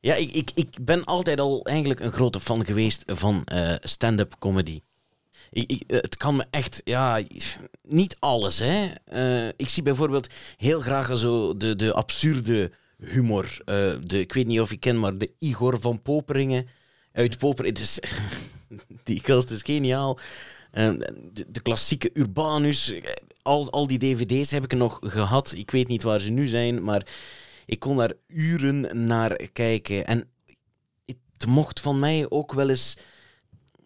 [0.00, 4.34] ja, ik, ik, ik ben altijd al eigenlijk een grote fan geweest van eh, stand-up
[4.38, 4.80] comedy.
[5.50, 7.22] Ik, ik- het kan me echt, ja,
[7.82, 8.90] niet alles, hè.
[9.04, 13.60] Eh, ik zie bijvoorbeeld heel graag zo de, de absurde humor.
[13.64, 16.66] Eh, de, ik weet niet of je kent, maar de Igor van Poperingen
[17.12, 17.80] uit Poperingen.
[17.80, 17.98] Is,
[19.04, 20.18] die gast is geniaal.
[20.70, 20.92] Eh,
[21.32, 23.02] de, de klassieke Urbanus, eh,
[23.42, 25.52] al, al die dvd's heb ik nog gehad.
[25.56, 27.06] Ik weet niet waar ze nu zijn, maar
[27.66, 30.06] ik kon daar uren naar kijken.
[30.06, 30.30] En
[31.06, 32.96] het mocht van mij ook wel eens,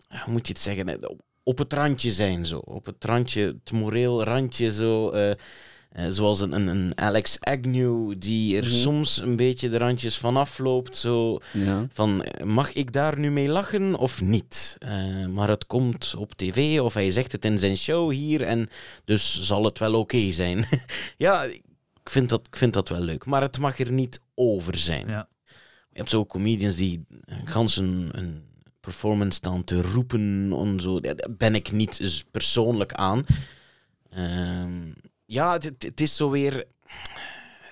[0.09, 0.98] hoe moet je het zeggen,
[1.42, 2.59] op het randje zijn zo.
[2.59, 5.11] Op het randje, het moreel randje zo.
[5.11, 5.37] eh, eh,
[6.11, 8.72] zoals een, een, een Alex Agnew, die er Mhm.
[8.72, 10.96] soms een beetje de randjes vanaf loopt.
[10.96, 11.87] Zo ja.
[11.92, 14.78] van, eh, mag ik daar nu mee lachen of niet?
[15.31, 18.68] Maar het komt op tv of hij zegt het in zijn show hier en
[19.05, 20.64] dus zal het wel oké zijn.
[21.16, 21.62] ja, ik
[22.11, 23.24] vind, dat, ik vind dat wel leuk.
[23.24, 25.09] Maar het mag er niet over zijn.
[25.09, 25.28] Ja.
[25.90, 27.07] Je hebt zo comedians die
[27.44, 28.42] gans een, een
[28.83, 31.01] performance staan te roepen en zo.
[31.01, 33.27] Daar ben ik niet eens persoonlijk aan.
[34.11, 34.92] Ehm,
[35.27, 36.64] ja, het, is zo weer...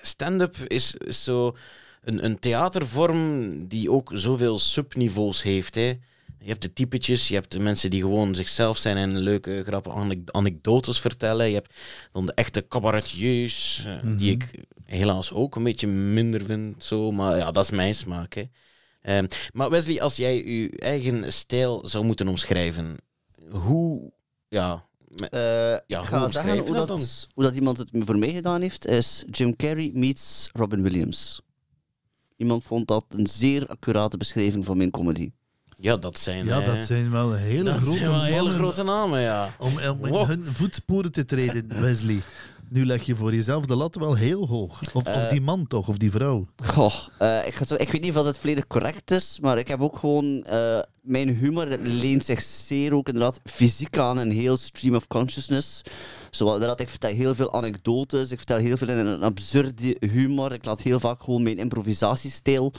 [0.02, 1.56] Stand-up is, is zo
[2.02, 5.74] een, een theatervorm die ook zoveel subniveaus heeft.
[5.74, 5.98] Hè.
[6.38, 9.96] Je hebt de typetjes, je hebt de mensen die gewoon zichzelf zijn en leuke, grappige
[9.96, 11.48] anek- anekdotes vertellen.
[11.48, 11.74] Je hebt
[12.12, 16.84] dan de echte cabaretiers, eh, die ik helaas ook een beetje minder vind.
[16.84, 17.12] Zo.
[17.12, 18.34] Maar ja, dat is mijn smaak.
[18.34, 18.42] Hè.
[19.00, 22.96] Ehm, maar Wesley, als jij je eigen stijl zou moeten omschrijven,
[23.50, 24.12] hoe...
[24.48, 27.06] Ja, me- Eh, Ja, ik hoe ga omschrijf zeggen je hoe dat dat, dan?
[27.34, 31.40] hoe dat iemand het voor mij gedaan heeft, is Jim Carrey meets Robin Williams.
[32.36, 35.30] Iemand vond dat een zeer accurate beschrijving van mijn comedy.
[35.76, 36.46] ja, dat zijn...
[36.46, 39.54] Ja, dat zijn wel hele dat grote zijn wel hele grote namen, ja.
[39.58, 40.26] om, om in Wow.
[40.26, 42.18] hun voetsporen te treden, Wesley.
[42.70, 44.80] Nu leg je voor jezelf de lat wel heel hoog.
[44.80, 45.30] Of, of Eh.
[45.30, 46.46] die man toch, of die vrouw.
[46.56, 49.68] Goh, eh, ik, ga zo- ik weet niet of het volledig correct is, maar ik
[49.68, 50.42] heb ook gewoon...
[50.42, 55.82] eh, mijn humor leent zich zeer ook inderdaad fysiek aan een heel stream of consciousness.
[56.30, 60.52] Zoals inderdaad, ik vertel heel veel anekdotes, ik vertel heel veel in een absurde humor.
[60.52, 62.72] Ik laat heel vaak gewoon mijn improvisatiestijl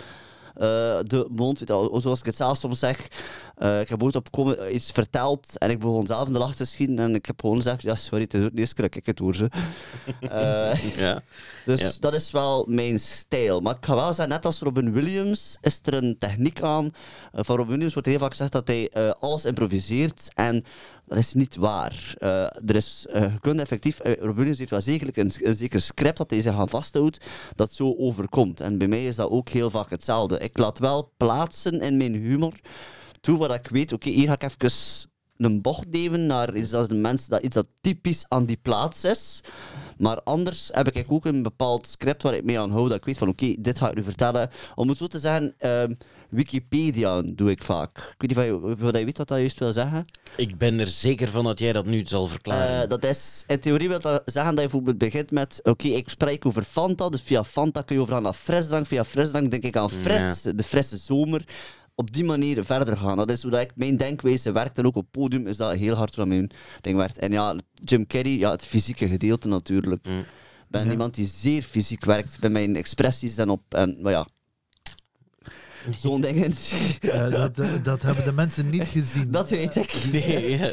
[0.54, 1.62] de mond,
[1.94, 3.08] zoals ik het zelf soms zeg.
[3.56, 6.66] Eh, ik heb ooit op iets verteld en ik begon zelf in de lach te
[6.66, 9.20] schieten en ik heb gewoon gezegd, ja sorry, het is eerste keer dat ik het
[9.20, 9.36] hoor.
[9.36, 9.50] Ze.
[10.20, 11.22] Eh, Ja.
[11.66, 11.92] dus Ja.
[12.00, 13.60] dat is wel mijn stijl.
[13.62, 16.92] Maar ik ga wel zeggen, net als Robin Williams is er een techniek aan.
[17.32, 20.32] Eh, van Robin Williams wordt heel vaak gezegd dat hij eh, alles improviseert.
[20.34, 20.66] En
[21.12, 22.13] dat is niet waar.
[22.17, 26.17] Eh, er is, eh, je kunt effectief, Williams heeft wel zeker een, een zeker script
[26.17, 28.62] dat hij zich aan vasthoudt, dat zo overkomt.
[28.62, 30.39] En bij mij is dat ook heel vaak hetzelfde.
[30.39, 32.54] Ik laat wel plaatsen in mijn humor
[33.21, 33.93] toe wat ik weet.
[33.93, 37.56] Oké, hier ga ik even een bocht nemen naar iets dat de mensen dat iets
[37.56, 39.41] dat typisch aan die plaats is.
[39.97, 42.88] Maar anders heb ik ook een bepaald script waar ik mee aan hou.
[42.88, 44.50] Dat ik weet van oké, dit ga ik nu vertellen.
[44.76, 45.93] Om het zo te zeggen, ehm,
[46.32, 47.98] Wikipedia doe ik vaak.
[47.98, 50.06] Ik weet niet of je, of je weet wat dat juist wil zeggen.
[50.38, 52.82] Ik ben er zeker van dat jij dat nu zal verklaren.
[52.84, 56.10] Eh, dat is, in theorie wil dat zeggen dat je bijvoorbeeld begint met oké, ik
[56.10, 58.86] spreek over Fanta, dus via Fanta kun je overgaan naar frisdrank.
[58.86, 61.44] Via frisdrank denk ik aan fris, de frisse zomer.
[61.96, 63.17] Op die manier verder gaan.
[63.17, 64.78] Dat is hoe dat ik, mijn denkwijze werkt.
[64.78, 67.17] En ook op het podium is dat heel hard wat mijn ding werkt.
[67.17, 70.06] En ja, Jim Carrey, ja, het fysieke gedeelte natuurlijk.
[70.06, 70.20] Mm.
[70.20, 70.26] Ik
[70.78, 70.91] ben Ja.
[70.91, 73.62] iemand die zeer fysiek werkt bij mijn expressies en op.
[73.74, 74.28] En, maar ja,
[76.00, 76.54] zo'n dingen.
[77.02, 79.32] Eh, dat, eh, dat hebben de mensen niet gezien.
[79.32, 79.94] dat weet ik.
[80.12, 80.72] Nee, ja.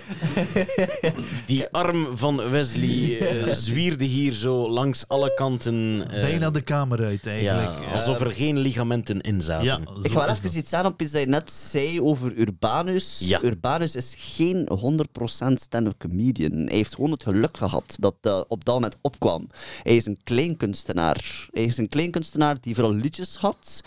[1.46, 6.04] Die arm van Wesley eh, zwierde hier zo langs alle kanten.
[6.10, 7.78] eh, Bijna de kamer uit, eigenlijk.
[7.84, 9.64] ja, alsof er geen ligamenten in zaten.
[9.64, 13.18] Ja, Ik is even iets zeggen op iets dat je net zei over Urbanus.
[13.24, 13.42] Ja.
[13.42, 16.52] Urbanus is geen 100% stand-up comedian.
[16.52, 19.48] Hij heeft gewoon het geluk gehad dat dat op dat moment opkwam.
[19.82, 21.48] Hij is een kleinkunstenaar.
[21.52, 23.80] Hij is een kleinkunstenaar die vooral liedjes had.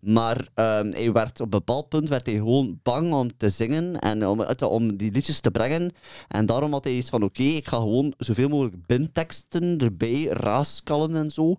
[0.00, 3.98] Maar ehm, hij werd, op een bepaald punt werd hij gewoon bang om te zingen
[3.98, 5.92] en om, om die liedjes te brengen.
[6.28, 11.16] En daarom had hij iets van: oké, ik ga gewoon zoveel mogelijk binteksten erbij raaskallen
[11.16, 11.56] en zo.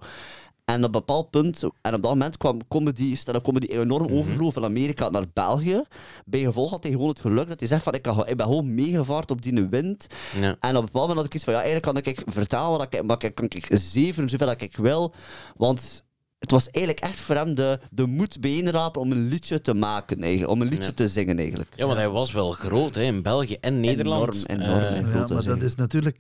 [0.66, 4.54] En op een bepaald punt, en op dat moment kwam comedy, stand-up comedy enorm overvloed
[4.54, 5.84] van Amerika naar België.
[6.26, 8.46] Bij gevolg had hij gewoon het geluk dat hij zegt van ik, ga, ik ben
[8.46, 10.08] gewoon meegevaard op die wind.
[10.40, 10.56] Ja.
[10.60, 12.94] En op een bepaald moment had ik iets van ja, eigenlijk kan ik vertalen wat
[12.94, 15.14] ik, maar ik kan ik zeven zoveel dat ik wil.
[15.58, 16.04] Want
[16.40, 20.22] het was eigenlijk echt voor hem de, de moed bijeenrapen om een liedje te maken,
[20.22, 20.94] eigenlijk, om een liedje Ja.
[20.94, 21.70] te zingen eigenlijk.
[21.76, 24.48] Ja, want hij was wel groot hè, in België en Nederland.
[24.50, 25.20] Enorm, enorm, hè.
[25.20, 26.20] Ja, maar dat is natuurlijk...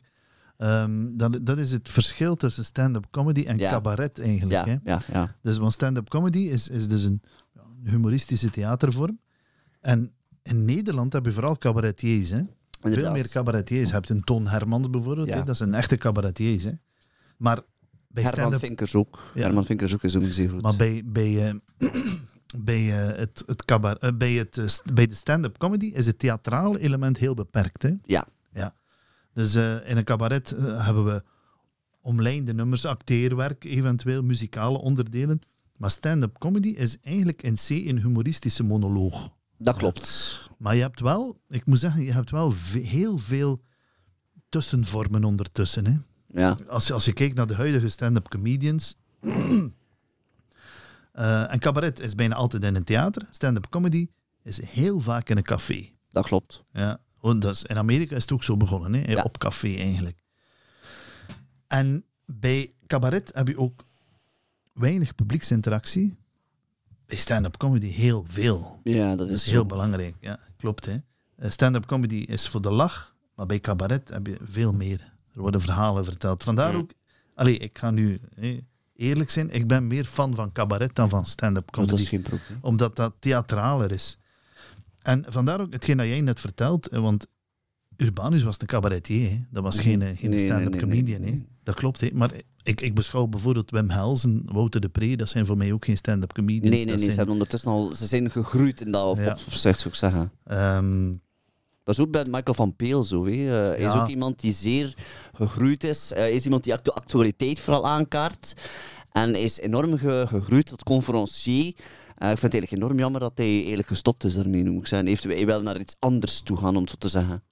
[0.57, 3.69] ehm, dat, dat is het verschil tussen stand-up comedy en Ja.
[3.69, 4.65] cabaret eigenlijk.
[4.65, 4.91] Ja, Hè?
[4.91, 5.35] ja, ja.
[5.41, 7.21] Dus want stand-up comedy is, is dus een
[7.53, 9.19] ja, een humoristische theatervorm.
[9.81, 10.11] En
[10.43, 12.29] in Nederland heb je vooral cabaretiers.
[12.29, 12.41] Hè?
[12.81, 13.87] Veel meer cabaretiers.
[13.89, 15.27] Je hebt een Toon Hermans bijvoorbeeld.
[15.27, 15.37] Ja.
[15.37, 15.43] Hè?
[15.43, 16.63] Dat zijn echte cabaretiers.
[16.63, 16.71] Hè?
[17.37, 17.59] Maar
[18.13, 19.31] bij Herman Vinkers ook.
[19.33, 19.41] Ja.
[19.41, 20.61] Herman Vinkers ook is ook zeer goed.
[20.61, 21.53] Maar bij, bij, eh,
[22.57, 26.19] bij, eh, het, het cabar- eh, bij, het, eh, bij de stand-up comedy is het
[26.19, 27.81] theatrale element heel beperkt.
[27.81, 27.93] Hè?
[28.03, 28.27] Ja.
[28.51, 28.75] ja.
[29.33, 31.23] Dus eh, in een cabaret eh, hebben we
[32.01, 35.41] omlijnde nummers, acteerwerk, eventueel muzikale onderdelen.
[35.77, 39.29] Maar stand-up comedy is eigenlijk in C een humoristische monoloog.
[39.57, 40.49] Dat klopt.
[40.57, 43.61] Maar je hebt wel, ik moet zeggen, je hebt wel heel veel
[44.49, 45.85] tussenvormen ondertussen.
[45.85, 45.97] Hè?
[46.33, 46.57] Ja.
[46.67, 48.95] als, je, als je kijkt naar de huidige stand-up comedians.
[51.11, 53.27] eh, en cabaret is bijna altijd in een theater.
[53.31, 54.07] Stand-up comedy
[54.43, 55.89] is heel vaak in een café.
[56.09, 56.63] Dat klopt.
[56.73, 59.11] Ja, want dat is, in Amerika is het ook zo begonnen, hè?
[59.11, 59.21] Ja.
[59.23, 60.23] op café eigenlijk.
[61.67, 63.83] En bij cabaret heb je ook
[64.73, 66.17] weinig publieksinteractie.
[67.05, 68.79] Bij stand-up comedy heel veel.
[68.83, 70.15] Ja, dat Dat is is heel belangrijk.
[70.19, 70.85] Ja, klopt.
[70.85, 70.97] hè.
[71.35, 75.13] Eh, Stand-up comedy is voor de lach, maar bij cabaret heb je veel meer.
[75.39, 76.43] Er worden verhalen verteld.
[76.43, 76.91] Vandaar ook...
[77.35, 78.19] Allee, ik ga nu
[78.95, 79.49] eerlijk zijn.
[79.49, 82.01] Ik ben meer fan van cabaret dan van stand-up dat comedy.
[82.01, 82.57] is geen probleem.
[82.61, 84.17] Omdat dat theatraler is.
[85.01, 86.87] En vandaar ook hetgeen dat jij net vertelt.
[86.91, 87.27] Want
[87.97, 89.29] Urbanus was een cabaretier.
[89.29, 89.37] Hè.
[89.51, 89.83] Dat was Mhm.
[89.85, 91.21] geen, eh, geen Nee, stand-up nee, comedian.
[91.21, 91.37] Hè.
[91.63, 92.01] Dat klopt.
[92.01, 92.09] Hè.
[92.13, 92.31] Maar
[92.63, 95.15] ik, ik beschouw bijvoorbeeld Wim Hels en Wouter de Pre.
[95.17, 96.75] Dat zijn voor mij ook geen stand-up comedians.
[96.75, 97.03] Nee, nee, nee.
[97.05, 97.93] Ze zijn, ondertussen al...
[97.93, 99.37] Ze zijn gegroeid in dat op, Ja.
[99.85, 100.31] ik zeggen.
[100.43, 101.13] ehm,
[101.89, 103.25] Dat is ook bij Michael van Peel zo.
[103.25, 103.31] Hè.
[103.31, 104.93] Eh, hij is ook iemand die zeer
[105.33, 106.11] gegroeid is.
[106.11, 108.53] Eh, hij is iemand die actu- actualiteit vooral aankaart.
[109.11, 111.65] En is enorm ge- gegroeid tot conferencier.
[111.65, 114.87] Eh, ik vind het eigenlijk enorm jammer dat hij eigenlijk gestopt is daarmee, moet ik
[114.87, 115.07] zeggen.
[115.07, 117.43] Heeft hij wel naar iets anders toe gaan, om het zo te zeggen.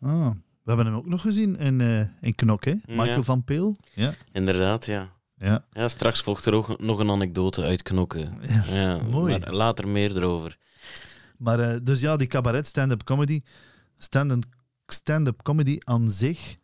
[0.00, 0.30] ah,
[0.62, 2.64] we hebben hem ook nog gezien in, eh, in Knok.
[2.64, 2.74] Hè.
[2.86, 3.22] Michael Ja.
[3.22, 3.76] van Peel.
[3.94, 4.14] Ja.
[4.32, 5.08] Inderdaad, ja.
[5.38, 5.64] ja.
[5.72, 5.88] ja.
[5.88, 8.32] Straks volgt er ook nog een anekdote uit Knokken.
[8.72, 9.38] Ja, mooi.
[9.38, 10.56] Maar later meer erover.
[11.38, 13.40] Maar eh, dus ja, die cabaret, stand-up comedy.
[13.96, 14.44] Stand-up
[14.86, 16.58] stand comedy aan zich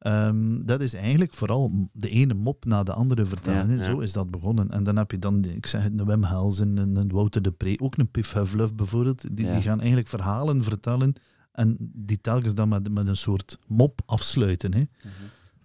[0.00, 3.76] Ehm, dat is eigenlijk vooral de ene mop na de andere vertellen.
[3.76, 3.82] Ja.
[3.84, 4.70] Zo is dat begonnen.
[4.70, 7.52] En dan heb je dan, ik zeg het, een Wim Helsen, een, een Wouter de
[7.52, 8.34] Pre, ook een Piff
[8.74, 9.36] bijvoorbeeld.
[9.36, 11.12] Die, die gaan eigenlijk verhalen vertellen
[11.52, 14.74] en die telkens dan met, met een soort mop afsluiten.
[14.74, 14.84] Hè.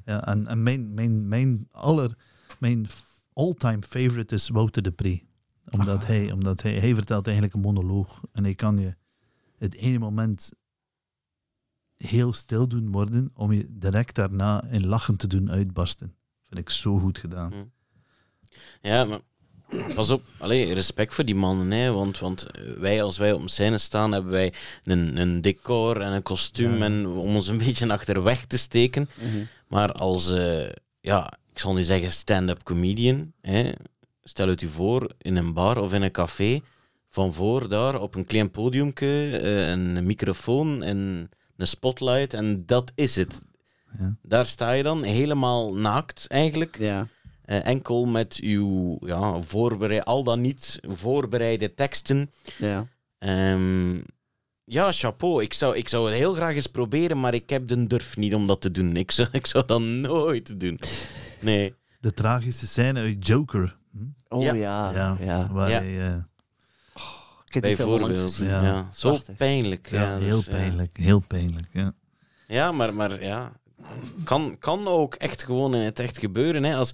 [0.06, 2.16] Ja, en en mijn, mijn, mijn, aller,
[2.60, 2.88] mijn
[3.34, 5.22] all-time favorite is Wouter de Pre.
[5.70, 8.22] Omdat, hij, omdat hij, hij vertelt eigenlijk een monoloog.
[8.32, 8.96] En hij kan je
[9.58, 10.50] het ene moment
[11.98, 16.16] heel stil doen worden om je direct daarna in lachen te doen uitbarsten.
[16.48, 17.52] Vind ik zo goed gedaan.
[17.52, 17.64] Hm.
[18.82, 19.20] Ja, maar
[19.96, 20.22] pas op.
[20.40, 21.72] Respect voor die mannen.
[21.72, 24.54] Hè, want, want eh, wij, als wij op een scène staan, hebben wij
[24.84, 26.84] een, een decor en een kostuum Ja.
[26.86, 29.10] en om ons een beetje achterweg te steken.
[29.68, 30.70] Maar als, eh,
[31.02, 33.72] ja, ik zal nu zeggen stand-up comedian, hè,
[34.24, 36.62] stel het u voor in een bar of in een café,
[37.10, 42.92] van voor daar op een klein podiumke, eh, een microfoon en een spotlight en dat
[42.96, 43.42] is het.
[44.00, 44.16] Ja.
[44.22, 46.78] Daar sta je dan helemaal naakt eigenlijk.
[46.80, 47.08] Ja.
[47.46, 52.32] Eh, enkel met uw ja, voorbereid, al dan niet voorbereide teksten.
[52.58, 52.88] Ja.
[53.20, 53.96] Ehm,
[54.64, 55.44] ja, chapeau.
[55.44, 58.36] Ik zou, ik zou het heel graag eens proberen, maar ik heb de durf niet
[58.36, 58.96] om dat te doen.
[58.96, 60.80] Ik zou, ik zou dat nooit doen.
[61.40, 61.74] Nee.
[62.00, 63.78] De tragische scène uit Joker.
[63.92, 63.98] Hm?
[64.28, 64.54] Oh Ja.
[64.54, 64.92] ja.
[64.94, 65.18] Ja.
[65.20, 65.80] Ja, waar Ja.
[65.82, 66.08] hij...
[66.08, 66.18] eh,
[67.56, 68.36] heb die film al langs Bijvoorbeeld.
[68.36, 68.50] gezien.
[68.50, 68.64] Ja.
[68.64, 68.88] Ja.
[68.94, 69.36] Zo Prachtig.
[69.36, 69.88] pijnlijk.
[69.92, 70.52] ja, Ja, heel dus, ja.
[70.52, 70.98] pijnlijk.
[70.98, 71.94] Heel pijnlijk, ja.
[72.48, 73.52] Ja, maar, maar ja.
[74.24, 76.64] Kan, kan ook echt gewoon in het echt gebeuren.
[76.64, 76.76] Hè.
[76.76, 76.92] Als,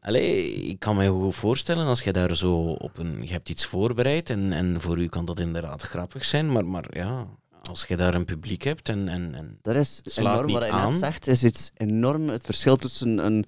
[0.00, 3.18] allee, ik kan me goed voorstellen als je daar zo op een.
[3.22, 6.84] Je hebt iets voorbereid en, en voor u kan dat inderdaad grappig zijn, maar, maar
[6.96, 7.26] ja,
[7.68, 9.08] als je daar een publiek hebt en.
[9.08, 12.28] en, en Dat is enorm, wat hij net zegt, is iets enorm.
[12.28, 13.44] Het verschil tussen een.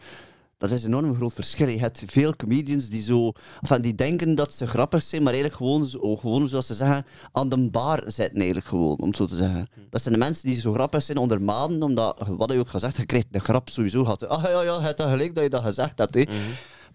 [0.60, 1.68] Dat is een enorm groot verschil.
[1.68, 3.32] Je hebt veel comedians die zo.
[3.60, 7.06] Enfin, die denken dat ze grappig zijn, maar eigenlijk gewoon, zo, gewoon zoals ze zeggen,
[7.32, 9.68] aan de bar zitten, eigenlijk gewoon, om het zo te zeggen.
[9.90, 12.96] Dat zijn de mensen die zo grappig zijn onder maanden, omdat, wat hij ook gezegd
[12.96, 14.28] je krijgt de grap sowieso gehad.
[14.28, 16.14] Ah ja, ja, het is gelijk dat je dat gezegd hebt.
[16.14, 16.24] Hè.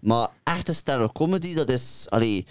[0.00, 2.46] Maar echte stand-up comedy, dat is, allee,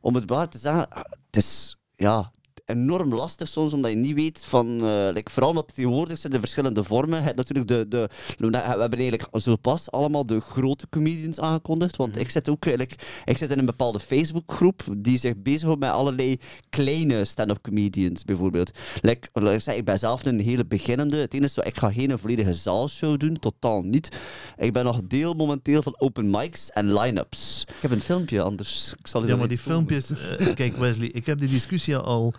[0.00, 0.88] om het waar te zeggen,
[1.26, 2.30] het is ja,
[2.66, 6.38] enorm lastig soms, omdat je niet weet van, eh, like, vooral omdat tegenwoordig zijn de
[6.38, 7.18] verschillende vormen.
[7.18, 11.96] Je hebt natuurlijk de, de, we hebben eigenlijk zo pas allemaal de grote comedians aangekondigd,
[11.96, 15.90] want ik zit ook eigenlijk, ik zit in een bepaalde Facebookgroep die zich bezighoudt met
[15.90, 18.70] allerlei kleine stand-up comedians, bijvoorbeeld.
[19.00, 21.90] Like, like ik, zeg, ik ben zelf een hele beginnende, het enige is, ik ga
[21.92, 24.18] geen volledige zaalshow doen, totaal niet.
[24.56, 27.64] Ik ben nog deel momenteel van open mics en line-ups.
[27.68, 28.94] Ik heb een filmpje anders.
[28.98, 30.10] Ik zal u Ja, maar die filmpjes...
[30.10, 32.34] eh, kijk, Wesley, ik heb die discussie al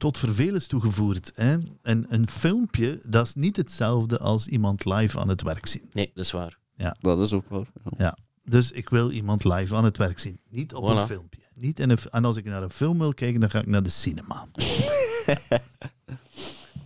[0.00, 1.32] tot vervelens toegevoerd.
[1.34, 1.56] Hè?
[1.82, 5.88] En een filmpje, dat is niet hetzelfde als iemand live aan het werk zien.
[5.92, 6.58] nee, dat is waar.
[7.00, 7.66] Dat is ook waar.
[7.84, 7.90] ja.
[7.98, 8.16] Ja.
[8.44, 10.40] Dus ik wil iemand live aan het werk zien.
[10.48, 11.40] Niet op een filmpje.
[11.54, 13.82] Niet in een, en als ik naar een film wil kijken, dan ga ik naar
[13.82, 14.46] de cinema.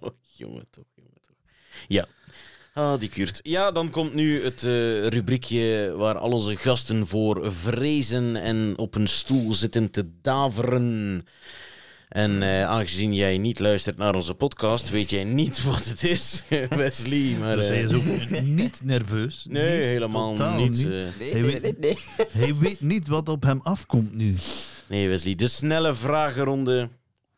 [0.00, 1.36] Oh, jongen toch, jongen toch.
[1.88, 2.06] Ja.
[2.74, 3.40] Ah, die Kurt.
[3.42, 8.94] Ja, dan komt nu het eh, rubriekje waar al onze gasten voor vrezen en op
[8.94, 11.22] een stoel zitten te daveren.
[12.08, 16.42] En eh, aangezien jij niet luistert naar onze podcast, weet jij niet wat het is,
[16.76, 17.36] Wesley.
[17.40, 19.46] Maar, Dus hij eh, is ook niet nerveus.
[19.48, 20.68] nee, Niet, helemaal niet.
[20.70, 20.84] niet.
[20.86, 20.90] eh.
[20.90, 21.98] Nee, Hij nee, weet- nee, nee.
[22.44, 24.34] Hij weet niet wat op hem afkomt nu.
[24.88, 25.34] nee, Wesley.
[25.34, 26.88] De snelle vragenronde.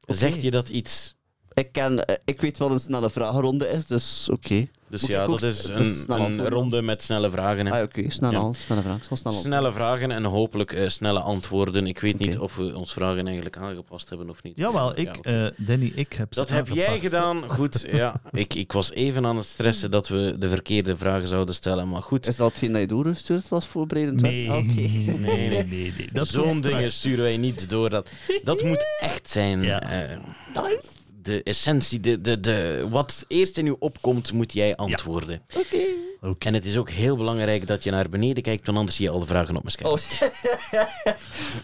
[0.06, 1.14] Zegt je dat iets?
[1.54, 4.66] Ik, ken, ik weet wat een snelle vragenronde is, dus oké.
[4.88, 7.66] Dus Moet ja, dat is een, dus ronde met snelle vragen.
[7.66, 7.72] hè.
[7.72, 8.52] Ah, oké, snelle, Ja.
[8.52, 8.96] snelle vraag.
[8.96, 11.86] Ik zal snel Snelle vragen en hopelijk eh, snelle antwoorden.
[11.86, 14.52] Ik weet niet of we ons vragen eigenlijk aangepast hebben of niet.
[14.56, 15.30] Jawel, ik, Ja, oké.
[15.56, 17.42] eh, Danny, ik heb ze dat heb jij gedaan.
[17.56, 18.20] Goed, ja.
[18.32, 21.88] Ik, ik was even aan het stressen dat we de verkeerde vragen zouden stellen.
[21.88, 24.20] Maar goed, Is dat hetgeen dat je doorgestuurd was voorbereidend?
[24.20, 24.50] Nee?
[24.50, 25.92] Ah, nee, nee, nee, nee.
[26.12, 27.90] Dat zo'n dingen sturen wij niet door.
[27.90, 28.08] Dat,
[28.44, 29.62] dat moet echt zijn.
[29.62, 29.80] Ja.
[29.82, 30.16] eh,
[30.54, 30.80] Nice.
[31.26, 35.42] De essentie, de, de, de, wat eerst in u opkomt, moet jij antwoorden.
[35.56, 35.76] Oké.
[36.20, 36.46] Oké.
[36.46, 39.10] En het is ook heel belangrijk dat je naar beneden kijkt, want anders zie je
[39.10, 39.92] al de vragen op mijn scherm.
[39.92, 41.16] Oh,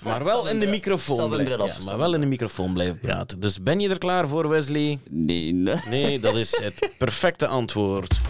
[0.09, 1.67] maar wel in de microfoon blijven.
[1.67, 3.41] Ja, maar wel in de microfoon blijven praten.
[3.41, 4.99] Dus ben je er klaar voor, Wesley?
[5.11, 5.53] nee.
[5.53, 5.77] nee.
[5.89, 8.21] Nee, dat is het perfecte antwoord.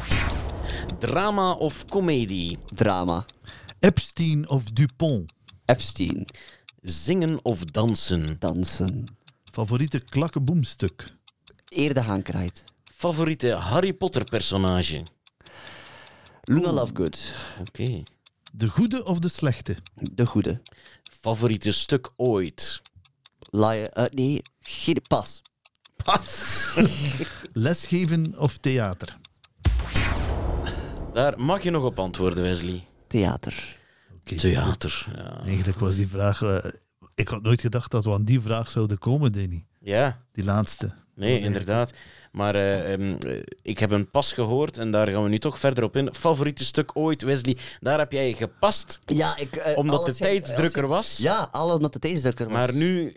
[0.99, 2.59] Drama of comedie?
[2.75, 3.25] Drama.
[3.81, 5.33] Epstein of Dupont?
[5.65, 6.25] Epstein.
[6.83, 8.37] Zingen of dansen?
[8.39, 9.05] Dansen.
[9.53, 11.05] Favoriete klakkenboomstuk?
[11.73, 12.65] Eerder Haankraait.
[12.97, 15.03] Favoriete Harry Potter personage?
[16.43, 17.35] Luna Lovegood.
[17.61, 18.03] Oké.
[18.53, 19.77] De goede of de slechte?
[20.13, 20.61] De goede.
[21.21, 22.83] Favoriete stuk ooit?
[23.51, 23.87] Lion.
[23.87, 25.43] eh, nee, geen pas.
[26.05, 26.65] Pas.
[27.53, 29.17] Lesgeven of theater?
[31.15, 32.87] Daar mag je nog op antwoorden, Wesley.
[33.07, 33.77] Theater.
[34.17, 34.37] Oké.
[34.37, 35.07] Theater.
[35.17, 35.41] Ja.
[35.45, 36.43] Eigenlijk was die vraag...
[36.43, 36.65] eh,
[37.15, 39.65] ik had nooit gedacht dat we aan die vraag zouden komen, Danny.
[39.81, 40.25] ja.
[40.33, 40.95] Die laatste.
[41.23, 41.93] Nee, inderdaad.
[42.33, 45.59] Maar eh, ehm, eh, ik heb hem pas gehoord en daar gaan we nu toch
[45.59, 46.15] verder op in.
[46.15, 47.57] Favoriete stuk ooit, Wesley.
[47.81, 49.57] Daar heb jij gepast, Ja, ik...
[49.57, 51.17] eh, omdat de tijdsdrukker was.
[51.17, 52.55] Ja, alle omdat de tijdsdrukker was.
[52.55, 53.15] Maar nu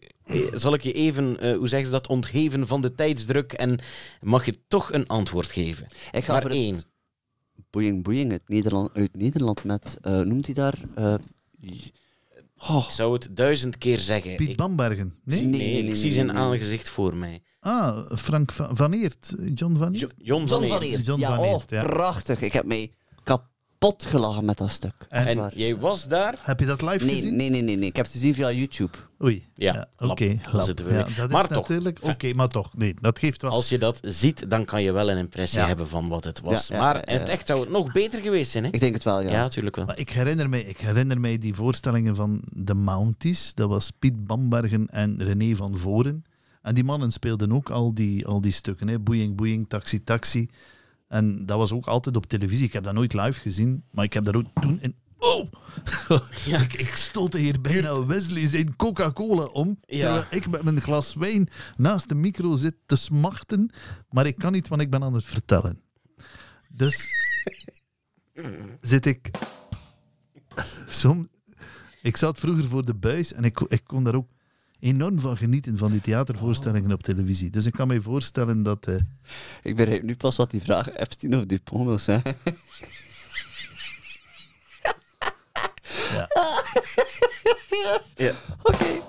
[0.54, 3.80] zal ik je even, eh, hoe zeggen ze dat, ontgeven van de tijdsdruk en
[4.22, 5.88] mag je toch een antwoord geven.
[6.12, 6.76] ik ga maar voor één.
[6.76, 6.86] het
[7.70, 9.98] Boeing Boeing uit Nederland, uit Nederland met...
[10.02, 10.74] eh, noemt hij daar...
[12.70, 14.36] oh, Ik zou het duizend keer zeggen.
[14.36, 15.16] Piet Bambergen.
[15.24, 15.42] Nee?
[15.42, 17.42] Nee, nee, nee, nee, ik zie zijn aangezicht voor mij.
[17.66, 19.34] Ah, Frank van, Eert.
[19.56, 20.00] John van Eert.
[20.00, 21.06] Jo- John van John van Eert.
[21.06, 21.84] John van oh, Eert, ja.
[21.84, 22.42] prachtig.
[22.42, 22.92] Ik heb mij
[23.24, 24.94] kapot gelachen met dat stuk.
[25.10, 26.36] En- jij was daar?
[26.42, 27.36] Heb je dat live Nee, gezien?
[27.36, 27.88] nee, nee, nee, nee.
[27.90, 28.98] Ik heb het gezien via YouTube.
[29.24, 29.48] Oei.
[29.56, 29.88] Ja.
[29.98, 30.64] Oké, lap.
[30.64, 31.58] zitten we Ja, dat Maar is toch.
[31.58, 32.00] natuurlijk...
[32.02, 32.78] Oké, maar toch.
[32.78, 33.52] Nee, dat geeft wel...
[33.52, 35.68] Als je dat ziet, dan kan je wel een impressie Ja.
[35.68, 36.68] hebben van wat het was.
[36.68, 38.70] Ja, ja, maar in het echt zou het nog beter geweest zijn, hè?
[38.70, 39.30] Ik denk het wel, ja.
[39.32, 39.86] Ja, natuurlijk wel.
[39.86, 43.54] Maar ik herinner, mij, ik herinner mij die voorstellingen van de Mounties.
[43.54, 46.24] Dat was Piet Bambergen en René van Voren.
[46.66, 48.88] En die mannen speelden ook al die, al die stukken.
[48.88, 49.00] Hè.
[49.00, 50.50] Boeing, boeing, taxi, taxi.
[51.08, 52.66] En dat was ook altijd op televisie.
[52.66, 53.84] Ik heb dat nooit live gezien.
[53.92, 54.96] Maar ik heb dat ook toen in...
[55.18, 55.52] Oh!
[56.64, 59.80] ik, ik stootte hier bijna Wesley zijn Coca-Cola om.
[59.82, 60.04] Ja.
[60.04, 61.48] Terwijl ik met mijn glas wijn
[61.78, 63.72] naast de micro zit te smachten.
[64.10, 65.82] Maar ik kan niet, want ik ben aan het vertellen.
[66.70, 67.08] Dus
[68.82, 69.32] zit ik
[70.88, 71.30] Som,
[72.02, 74.28] ik zat vroeger voor de buis en ik, ik kon daar ook
[74.86, 77.50] enorm van genieten van die theatervoorstellingen op televisie.
[77.50, 78.88] Dus ik kan me voorstellen dat...
[78.88, 78.96] eh,
[79.62, 82.36] Ik begrijp nu pas wat die vraag Epstein of Dupont wil zeggen.
[88.16, 88.34] Ja.
[88.62, 89.02] Oké.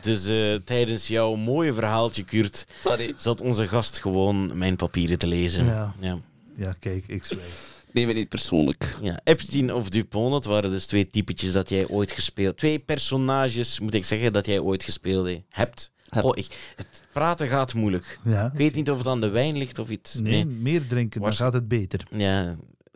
[0.00, 3.14] Dus eh, tijdens jouw mooie verhaaltje, Kurt, Sorry.
[3.16, 5.64] zat onze gast gewoon mijn papieren te lezen.
[5.64, 5.94] Ja.
[6.00, 6.18] Ja.
[6.54, 7.70] ja, kijk, ik zwijg.
[7.92, 8.96] Neem me niet persoonlijk.
[9.02, 12.56] Ja, Epstein of Dupont, dat waren dus twee typetjes dat jij ooit gespeeld...
[12.56, 15.92] Twee personages, moet ik zeggen, dat jij ooit gespeeld he- hebt.
[16.10, 18.18] Goh, ik, het praten gaat moeilijk.
[18.24, 18.46] Ja.
[18.52, 20.14] Ik weet niet of het aan de wijn ligt of iets.
[20.14, 22.06] Nee, meer drinken, dan gaat het beter.
[22.10, 22.44] Ja,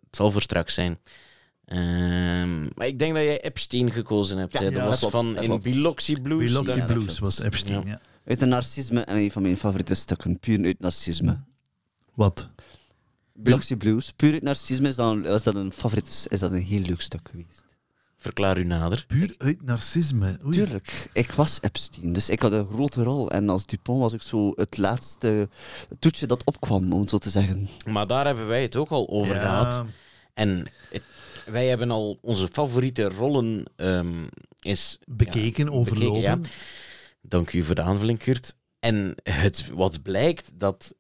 [0.07, 0.99] het zal voor straks zijn.
[1.65, 4.53] Ehm, maar ik denk dat jij Epstein gekozen hebt.
[4.53, 5.63] Ja, dat ja, was dat van dat in klopt.
[5.63, 6.45] Biloxi Blues.
[6.53, 7.91] Biloxi Blues was Epstein, Ja.
[7.91, 8.01] ja.
[8.25, 10.39] Uit een narcisme en een van mijn favoriete stukken.
[10.39, 11.41] Puur uit narcisme.
[12.15, 12.49] Wat?
[13.37, 14.13] Biloxi Blues.
[14.17, 16.27] Puur uit narcisme is dat, een, is dat een favoriet.
[16.29, 17.65] Is dat een heel leuk stuk geweest.
[18.17, 19.05] Verklaar u nader.
[19.09, 20.39] Puur uit narcisme.
[20.45, 20.53] Oei.
[20.57, 21.11] Tuurlijk.
[21.13, 23.31] Ik was Epstein, dus ik had een grote rol.
[23.31, 25.49] En als Dupont was ik zo het laatste
[25.99, 27.69] toetje dat opkwam, om het zo te zeggen.
[27.87, 29.85] Maar daar hebben wij het ook al over Ja, gehad.
[30.35, 31.03] En het-
[31.47, 34.27] wij hebben al onze favoriete rollen ehm
[34.61, 36.21] is, Bekeken, ja, overlopen.
[36.21, 36.39] ja.
[37.23, 38.55] Dank u voor de aanvulling, Kurt.
[38.81, 40.95] En het, wat blijkt, dat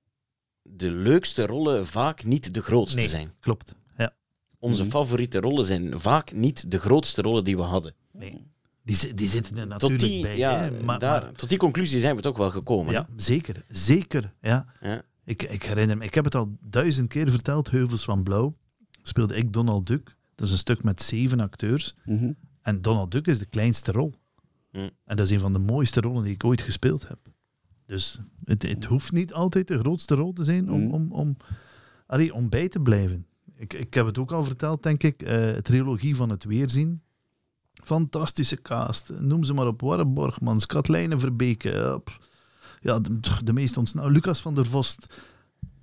[0.70, 3.08] de leukste rollen vaak niet de grootste Nee.
[3.08, 3.32] zijn.
[3.40, 3.74] Klopt.
[3.96, 4.14] Ja.
[4.58, 4.90] Onze Mhm.
[4.90, 7.94] favoriete rollen zijn vaak niet de grootste rollen die we hadden.
[8.12, 8.46] Nee.
[8.84, 10.36] Die, die zitten er Tot natuurlijk die, bij.
[10.36, 10.82] ja, hè.
[10.82, 12.92] Maar, daar, maar- tot die conclusie zijn we toch wel gekomen.
[12.92, 13.64] ja, zeker.
[13.68, 14.32] Zeker.
[14.40, 14.66] Ja.
[14.80, 15.02] Ja.
[15.24, 18.56] Ik, ik herinner me, ik heb het al duizend keer verteld, Heuvels van Blauw.
[19.02, 20.16] Speelde ik Donald Duck.
[20.34, 21.94] Dat is een stuk met zeven acteurs.
[22.04, 22.32] Mhm.
[22.62, 24.12] En Donald Duck is de kleinste rol.
[24.70, 24.78] Hm.
[25.04, 27.18] En dat is een van de mooiste rollen die ik ooit gespeeld heb.
[27.86, 30.90] Dus het, het hoeft niet altijd de grootste rol te zijn om, Hm.
[30.94, 31.36] om, om,
[32.06, 33.26] allee, om bij te blijven.
[33.56, 35.22] Ik, ik heb het ook al verteld, denk ik.
[35.22, 37.00] eh trilogie van het weerzien.
[37.84, 39.12] Fantastische cast.
[39.20, 39.80] Noem ze maar op.
[39.80, 42.02] Warre Borgmans, Katlijne Verbeke.
[42.80, 44.12] ja, de, de meest ontsnappen.
[44.12, 45.22] Lucas van der Vost.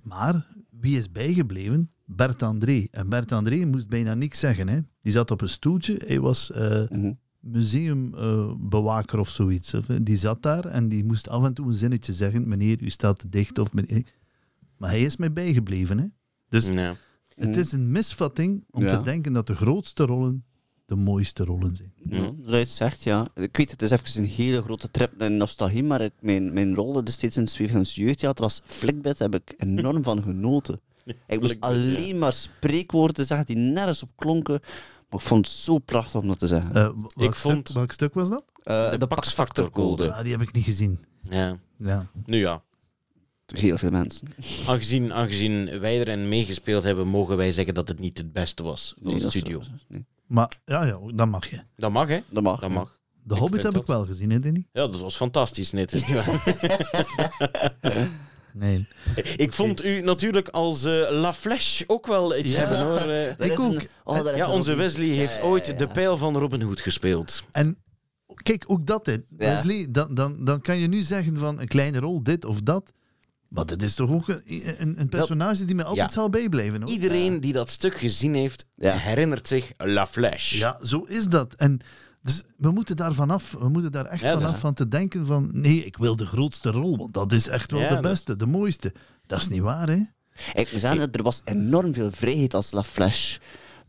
[0.02, 0.46] Maar
[0.80, 1.90] wie is bijgebleven?
[2.04, 2.86] Bert André.
[2.90, 4.68] En Bert André moest bijna niks zeggen.
[4.68, 4.78] Hè.
[5.02, 6.02] Die zat op een stoeltje.
[6.06, 7.12] Hij was eh, Mhm.
[7.44, 9.74] Museumbewaker of zoiets.
[9.74, 12.48] Of, eh, Die zat daar en die moest af en toe een zinnetje zeggen.
[12.48, 13.58] Meneer, u staat te dicht.
[13.58, 14.02] Of meneer...
[14.76, 15.98] Maar hij is mij bijgebleven.
[15.98, 16.06] Hè.
[16.48, 16.96] Dus Ja.
[17.34, 18.96] het is een misvatting om Ja.
[18.96, 20.44] te denken dat de grootste rollen
[20.86, 21.92] de mooiste rollen zijn.
[22.46, 23.28] Ja, zegt, ja.
[23.34, 26.74] Ik weet, het is even een hele grote trip in nostalgie, maar ik, mijn, mijn
[26.74, 30.80] rol destijds in het Zweefgens Jeugdtheater als Flikbed heb ik enorm van genoten.
[31.26, 34.60] Ik moest alleen maar spreekwoorden zeggen die nergens op klonken,
[35.14, 36.74] maar ik vond het zo prachtig om dat te zeggen.
[36.74, 38.44] Eh, w- welk, Ik vond- stuk, welk stuk was dat?
[38.62, 40.12] Eh, de Pax-factor-code.
[40.12, 40.98] Ah, die heb ik niet gezien.
[41.22, 41.56] Ja.
[41.78, 42.06] Ja.
[42.24, 42.62] Nu ja,
[43.46, 44.28] Heel veel mensen.
[44.66, 48.94] aangezien, aangezien wij erin meegespeeld hebben, mogen wij zeggen dat het niet het beste was
[49.02, 49.62] van Nee, de studio.
[49.62, 49.70] zo.
[49.88, 51.60] Nee, Maar ja, ja, dat mag je.
[51.76, 52.18] Dat mag, hè?
[52.30, 52.60] dat mag.
[52.60, 52.98] Dat mag.
[53.22, 54.66] De Hobbit heb ik wel gezien, hè, Danny?
[54.72, 55.92] Ja, dat was fantastisch net.
[55.92, 56.42] Is niet waar.
[58.56, 58.86] Nee.
[59.36, 62.58] Ik vond u natuurlijk als eh La Flèche ook wel iets Ja.
[62.58, 62.98] hebben hoor.
[62.98, 63.28] eh.
[63.30, 63.72] Ik is ook.
[63.74, 65.72] een- oh, ja, onze Wesley Ja, heeft ja, ooit ja.
[65.72, 67.44] de pijl van Robin Hood gespeeld.
[67.52, 67.76] En
[68.42, 69.06] kijk, ook dat.
[69.06, 69.20] Ja.
[69.36, 72.92] Wesley, dan, dan, dan kan je nu zeggen van een kleine rol, dit of dat.
[73.48, 74.42] Maar dat is toch ook een,
[74.78, 76.14] een, een personage die me altijd Ja.
[76.14, 76.82] zal bijblijven.
[76.82, 76.90] Hoor.
[76.90, 78.92] Iedereen die dat stuk gezien heeft, Ja.
[78.96, 80.56] herinnert zich La Flèche.
[80.56, 81.54] Ja, zo is dat.
[81.54, 81.80] En
[82.24, 83.56] Dus we moeten daar vanaf.
[83.58, 85.48] We moeten daar echt Ja, dat vanaf van te denken van...
[85.52, 88.36] Nee, ik wil de grootste rol, want dat is echt wel Ja, de dat- beste,
[88.36, 88.92] de mooiste.
[89.26, 89.98] Dat is niet waar, hè?
[90.54, 93.36] Ik moet zeggen, er was enorm veel vrijheid als La Flash.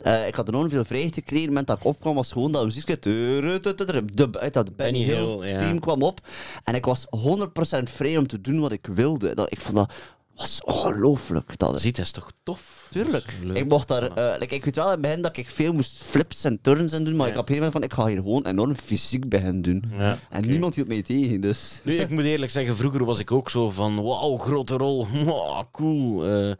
[0.01, 1.39] Eh, ik had enorm veel vrijheid gekregen.
[1.41, 2.97] Het moment dat ik opkwam was gewoon dat muziekje...
[2.99, 6.27] de- Uit dat Benny Hill team kwam op.
[6.63, 9.35] En ik was 100% vrij om te doen wat ik wilde.
[9.35, 9.93] Dat, ik vond dat
[10.35, 11.57] was ongelooflijk.
[11.57, 12.87] Dat, Ziet, dat is toch tof?
[12.91, 13.25] Tuurlijk.
[13.53, 14.03] Ik mocht daar...
[14.03, 16.91] eh, like, ik weet wel in het begin dat ik veel moest flips en turns
[16.91, 17.31] en doen, maar Ja.
[17.31, 19.83] ik had op een gegeven moment van, ik ga hier gewoon enorm fysiek beginnen doen.
[19.97, 21.79] Ja, En niemand hield mij tegen, dus...
[21.83, 25.63] Nu, ik moet eerlijk zeggen, vroeger was ik ook zo van, wauw, grote rol, wow,
[25.71, 26.25] cool.
[26.25, 26.51] eh,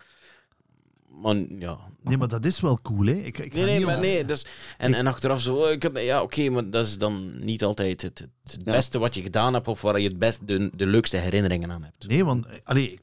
[1.22, 1.78] maar ja.
[2.04, 3.14] Nee, maar dat is wel cool, hè?
[3.14, 4.26] Ik, ik ga Nee, nee, niet maar om- nee.
[4.26, 4.46] Dus,
[4.78, 8.02] en, en achteraf zo, oh, ik heb, ja, oké, maar dat is dan niet altijd
[8.02, 8.72] het, het, het Ja.
[8.72, 11.84] beste wat je gedaan hebt of waar je het best de, de leukste herinneringen aan
[11.84, 12.08] hebt.
[12.08, 12.46] Nee, want...
[12.46, 13.00] eh, Allee,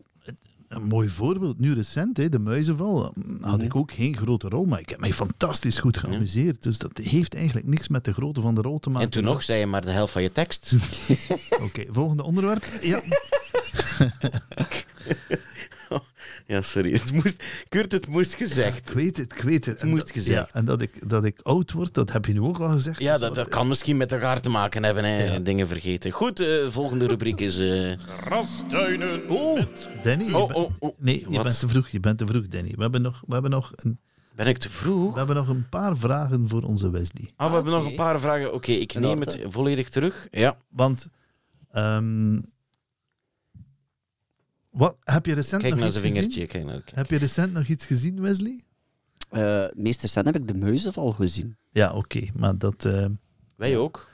[0.75, 3.45] een mooi voorbeeld, nu recent, hè, de muizenval, Mhm.
[3.45, 6.63] had ik ook geen grote rol, maar ik heb mij fantastisch goed geamuseerd.
[6.63, 9.05] Dus dat heeft eigenlijk niks met de grootte van de rol te maken.
[9.05, 10.73] En toen nog zei je maar de helft van je tekst.
[11.67, 12.65] Oké, volgende onderwerp.
[12.83, 13.03] Ja,
[16.47, 16.93] ja, sorry.
[16.93, 18.89] Het moest, Kurt, het moest gezegd.
[18.89, 19.75] ik weet het, ik weet het.
[19.75, 20.49] Het En moest dat- gezegd.
[20.53, 22.99] Ja, en dat ik, dat ik oud word, dat heb je nu ook al gezegd.
[23.01, 25.25] Ja, Dus dat, dat kan misschien met elkaar te maken hebben, hè.
[25.25, 25.39] Ja.
[25.39, 26.11] dingen vergeten.
[26.11, 27.59] Goed, eh, volgende rubriek is...
[27.59, 27.93] eh,
[28.25, 29.29] Rastuinen.
[29.29, 29.61] Oh,
[30.03, 30.95] Danny, Oh, oh, oh.
[30.99, 31.43] nee, je Wat?
[31.43, 32.73] bent te vroeg, je bent te vroeg, Danny.
[32.77, 33.99] We hebben nog, we hebben nog, een,
[34.37, 35.15] Ben ik te we vroeg?
[35.17, 37.31] hebben nog een paar vragen voor onze Wesley.
[37.37, 38.55] Ah, we hebben nog een paar vragen.
[38.55, 40.29] Oké, ik neem het volledig terug.
[40.31, 40.57] Ja.
[40.69, 41.11] Want,
[41.71, 42.39] ehm,
[44.73, 46.31] wat, heb je recent Kijk nog naar iets zijn gezien?
[46.31, 46.47] vingertje.
[46.59, 46.97] Kijk naar, kijk.
[46.97, 48.63] Heb je recent nog iets gezien, Wesley?
[49.31, 51.57] Eh meester Sen heb ik de muizenval gezien.
[51.71, 52.85] Ja, oké, maar dat...
[52.85, 53.07] eh,
[53.57, 54.11] Wij ook?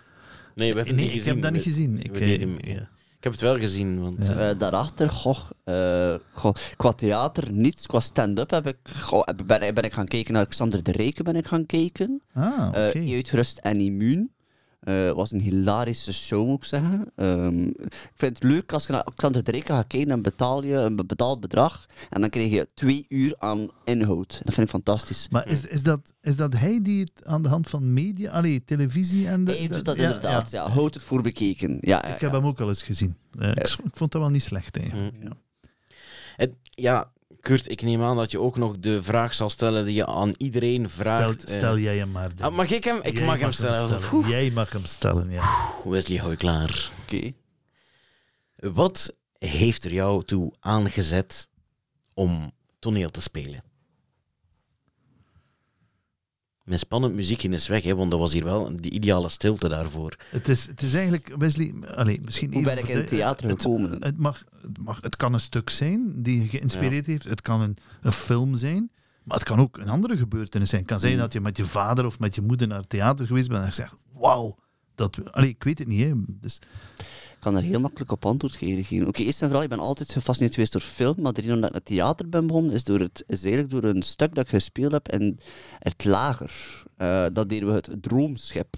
[0.54, 1.32] Nee, we hebben nee, niet ik gezien.
[1.34, 1.98] heb dat niet gezien.
[1.98, 2.90] Ik, we eh, deden- ja.
[3.16, 4.26] Ik heb het wel gezien, want...
[4.26, 4.54] Ja.
[4.54, 9.92] daarachter, goh, eh, goh, qua theater niets, qua stand-up heb ik, goh, ben, ben ik
[9.92, 12.22] gaan kijken naar Xander de Rijken ben ik gaan kijken.
[12.32, 12.78] Ah, oké.
[12.88, 14.30] Eh, Uitgerust en immuun.
[14.88, 17.12] Eh was een hilarische show, moet ik zeggen.
[17.16, 20.62] Ehm, ik vind het leuk als je naar Xander de Rijken gaat kijken, dan betaal
[20.64, 24.40] je een betaald bedrag en dan krijg je twee uur aan inhoud.
[24.44, 25.28] Dat vind ik fantastisch.
[25.30, 28.64] Maar is, is, dat, is dat hij die het aan de hand van media, allee,
[28.64, 29.52] televisie en de...
[29.52, 30.62] Hij doet dat ja, inderdaad, ja.
[30.64, 30.70] ja.
[30.70, 31.70] Houd het voor bekeken.
[31.80, 32.36] Ja, ja, Ik heb ja.
[32.38, 33.16] hem ook al eens gezien.
[33.38, 35.14] Eh, ik vond dat wel niet slecht eigenlijk.
[35.16, 35.22] Mm.
[35.22, 35.36] Ja.
[36.36, 39.94] het- ja, Kurt, ik neem aan dat je ook nog de vraag zal stellen die
[39.94, 41.44] je aan iedereen vraagt.
[41.44, 41.56] eh.
[41.56, 42.30] stel jij hem maar.
[42.40, 42.98] Ah, mag ik hem?
[43.02, 44.26] Ik Jij mag hem stellen.
[44.28, 45.72] Jij mag hem stellen, ja.
[45.84, 46.90] Wesley, hou je klaar.
[47.02, 47.32] Oké.
[48.56, 51.48] Wat heeft er jou toe aangezet
[52.14, 53.62] om toneel te spelen?
[56.68, 60.16] Mijn spannend muziekje is weg, hè, want dat was hier wel die ideale stilte daarvoor.
[60.30, 63.08] Het is, het is eigenlijk, Wesley, allee, misschien Hoe even ben ik in de- het
[63.08, 64.02] theater het- gekomen?
[64.04, 67.24] Het, mag, het, mag, het kan een stuk zijn die je geïnspireerd heeft.
[67.24, 68.90] Het kan een, een film zijn.
[69.24, 70.80] Maar het kan ook een andere gebeurtenis zijn.
[70.80, 71.18] Het kan zijn Mm.
[71.18, 73.66] dat je met je vader of met je moeder naar het theater geweest bent en
[73.66, 74.56] je zegt, wauw.
[74.94, 76.04] Dat, allee, ik weet het niet.
[76.04, 76.12] Hè.
[76.26, 76.58] Dus,
[77.40, 79.06] kan er heel makkelijk op antwoord geven.
[79.06, 81.68] Oké, eerst en vooral, ik ben altijd gefascineerd geweest door film, maar de reden omdat
[81.70, 84.50] ik naar theater ben begonnen, is, door het, is eigenlijk door een stuk dat ik
[84.50, 85.38] gespeeld heb in
[85.78, 86.82] het lager.
[86.96, 88.74] Eh, dat deden we het Droomschip.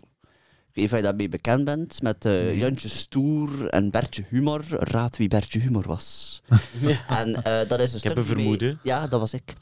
[0.72, 4.62] Ik weet niet of je daarmee bekend bent, met eh, Jantje Stoer en Bertje Humor.
[4.68, 6.40] Raad wie Bertje Humor was.
[7.08, 8.78] En eh, dat is een Ik heb stuk een die wij- vermoeden.
[8.82, 9.54] Ja, dat was ik.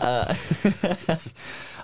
[0.00, 0.28] Eh,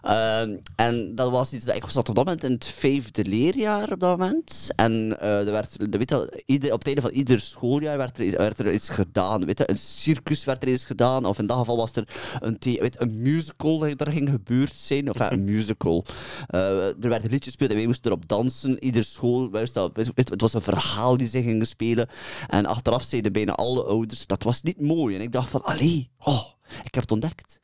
[0.03, 3.25] eh, Ehm, en dat was iets dat ik zat op dat moment in het vijfde
[3.25, 4.71] leerjaar op dat moment.
[4.77, 8.31] En eh, er werd, weet je, ieder, op het einde van ieder schooljaar werd er,
[8.31, 9.45] werd er iets gedaan.
[9.45, 11.25] Weet je, een circus werd er iets gedaan.
[11.25, 12.09] Of in dat geval was er
[12.41, 15.11] een, weet, een musical dat er ging gebeurd zijn.
[15.11, 16.05] Of ja, een musical.
[16.47, 18.85] Eh, er werden liedjes gespeeld en wij moesten erop dansen.
[18.85, 22.09] Ieder school, wist dat, weet het was een verhaal die ze gingen spelen.
[22.49, 25.15] En achteraf zeiden bijna alle ouders, dat was niet mooi.
[25.15, 26.45] En ik dacht van, allee, oh,
[26.85, 27.61] ik heb het ontdekt.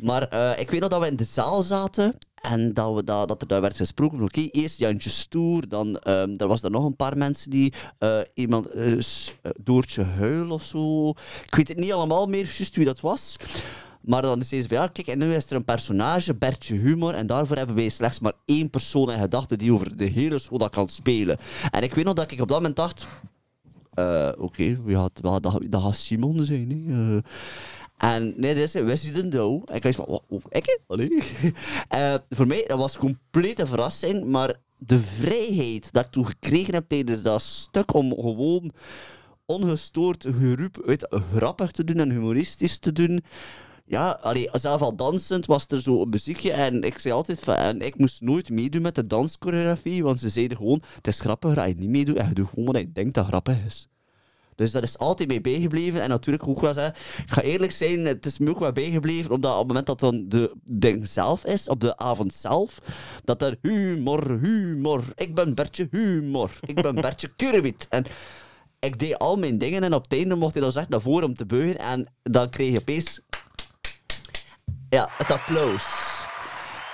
[0.00, 3.28] Maar eh, ik weet nog dat we in de zaal zaten en dat, we, dat,
[3.28, 6.84] dat er daar werd gesproken oké, eerst Jantje Stoer, dan ehm er was er nog
[6.84, 8.92] een paar mensen die eh, iemand, eh,
[9.60, 11.08] Doortje Huil of zo.
[11.46, 13.36] Ik weet het niet allemaal meer juist wie dat was.
[14.00, 17.14] Maar dan zei ze van ja, kijk, en nu is er een personage, Bertje Humor,
[17.14, 20.58] en daarvoor hebben wij slechts maar één persoon in gedachten die over de hele school
[20.58, 21.38] dat kan spelen.
[21.70, 23.06] En ik weet nog dat ik op dat moment dacht,
[24.38, 27.24] oké, wel, dat, dat gaat Simon zijn.
[27.98, 29.62] En nee, dat Wesley de Douw.
[29.64, 30.80] En ik dacht van, wat, ik?
[30.86, 31.18] Allee.
[31.88, 36.88] Eh, voor mij, dat was complete verrassing, maar de vrijheid dat ik toen gekregen heb
[36.88, 38.72] tijdens dat stuk om gewoon
[39.46, 43.24] ongestoord geroep, weet, grappig te doen en humoristisch te doen.
[43.84, 47.54] Ja, allee, zelf al dansend was er zo een muziekje en ik zei altijd van,
[47.54, 51.58] en ik moest nooit meedoen met de danschoreografie, want ze zeiden gewoon, het is grappiger
[51.58, 53.88] als je niet meedoet en je doet gewoon wat je denkt dat grappig is.
[54.58, 56.02] Dus dat is altijd mee bijgebleven.
[56.02, 56.94] En natuurlijk ook wel zeggen,
[57.24, 60.00] ik ga eerlijk zijn, het is me ook wel bijgebleven, omdat op het moment dat
[60.00, 62.78] dan de ding zelf is, op de avond zelf,
[63.24, 67.86] dat er humor, humor, ik ben Bertje humor, ik ben Bertje Kurwiet.
[67.88, 68.04] En
[68.78, 71.28] ik deed al mijn dingen en op het einde mocht hij dan zeggen naar voren
[71.28, 73.20] om te buigen en dan kreeg je opeens
[74.88, 76.17] ja, het applaus.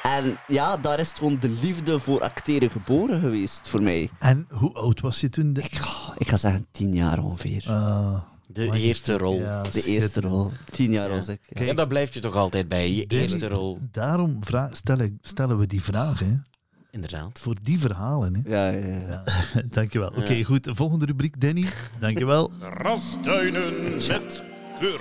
[0.05, 4.11] En ja, daar is gewoon de liefde voor acteren geboren geweest voor mij.
[4.19, 5.53] En hoe oud was je toen?
[5.53, 5.63] De...
[5.63, 7.65] Ik ga, ik ga zeggen tien jaar ongeveer.
[7.69, 9.39] Ah, De eerste rol.
[9.39, 10.53] Ja, de eerste rol.
[10.71, 11.15] Tien jaar Ja.
[11.15, 11.41] was ik.
[11.49, 11.65] ja.
[11.65, 13.79] Ja, daar blijf je toch altijd bij, je eerste rol.
[13.93, 14.39] Daarom
[14.73, 16.27] stellen, stellen we die vragen.
[16.27, 16.37] Hè?
[16.91, 17.41] Inderdaad.
[17.41, 18.35] Voor die verhalen.
[18.35, 18.51] Hè?
[18.51, 19.23] Ja, ja, ja.
[19.55, 20.09] Ja, dankjewel.
[20.17, 20.69] Oké, goed.
[20.73, 21.65] Volgende rubriek, Danny.
[21.99, 22.51] Dankjewel.
[22.61, 24.43] Grasduinen met
[24.81, 25.01] Kurt.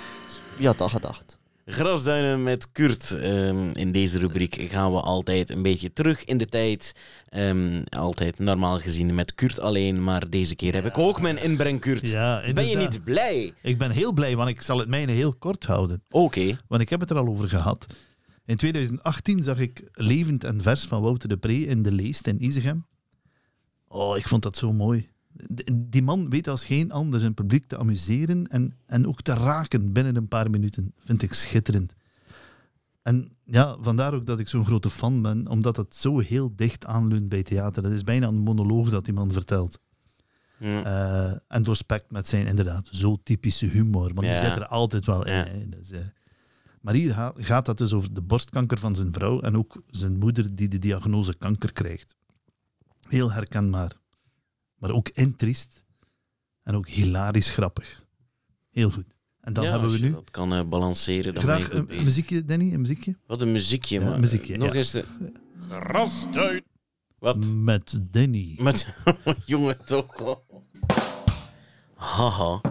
[0.58, 1.38] Wie had dat gedacht?
[1.66, 3.12] Grasduinen met Kurt.
[3.12, 6.94] Ehm, in deze rubriek gaan we altijd een beetje terug in de tijd.
[7.30, 11.80] Ehm, altijd normaal gezien met Kurt alleen, maar deze keer heb ik ook mijn inbreng,
[11.80, 12.10] Kurt.
[12.10, 13.54] Ja, ben je niet blij?
[13.62, 16.04] Ik ben heel blij, want ik zal het mijne heel kort houden.
[16.10, 16.58] Oké.
[16.68, 17.86] Want ik heb het er al over gehad.
[18.46, 22.44] In 2018 zag ik Levend en Vers van Wouter de Pre in de Leest in
[22.44, 22.86] Izegem.
[23.88, 25.10] Oh, ik vond dat zo mooi.
[25.74, 29.92] Die man weet als geen ander zijn publiek te amuseren en, en ook te raken
[29.92, 30.94] binnen een paar minuten.
[30.98, 31.94] Vind ik schitterend.
[33.02, 36.86] En ja, vandaar ook dat ik zo'n grote fan ben, omdat het zo heel dicht
[36.86, 37.84] aanleunt bij theater.
[37.84, 39.80] Dat is bijna een monoloog dat die man vertelt.
[40.60, 40.84] Ja.
[40.84, 44.14] Eh, en doorspekt met zijn inderdaad zo typische humor.
[44.14, 44.34] Want Ja.
[44.40, 45.34] die zit er altijd wel in.
[45.34, 45.66] Ja.
[45.78, 46.00] Dus, eh,
[46.82, 50.18] maar hier ga- gaat het dus over de borstkanker van zijn vrouw en ook zijn
[50.18, 52.16] moeder die de diagnose kanker krijgt.
[53.08, 53.92] Heel herkenbaar.
[54.84, 55.86] Maar ook intriest
[56.64, 58.06] en ook hilarisch grappig.
[58.70, 59.18] Heel goed.
[59.40, 61.34] En dan Ja, hebben we nu dat kan eh, balanceren.
[61.34, 63.18] Dan graag een, muziekje, Danny, een muziekje.
[63.28, 64.74] Wat een muziekje, Ja, maar muziekje, nog ja.
[64.74, 65.06] eens de...
[65.70, 66.64] Grasduin.
[67.20, 67.46] Wat?
[67.46, 68.56] Met Danny.
[68.58, 68.96] Met...
[69.46, 70.46] Jongen, toch wel.
[71.96, 72.62] Haha.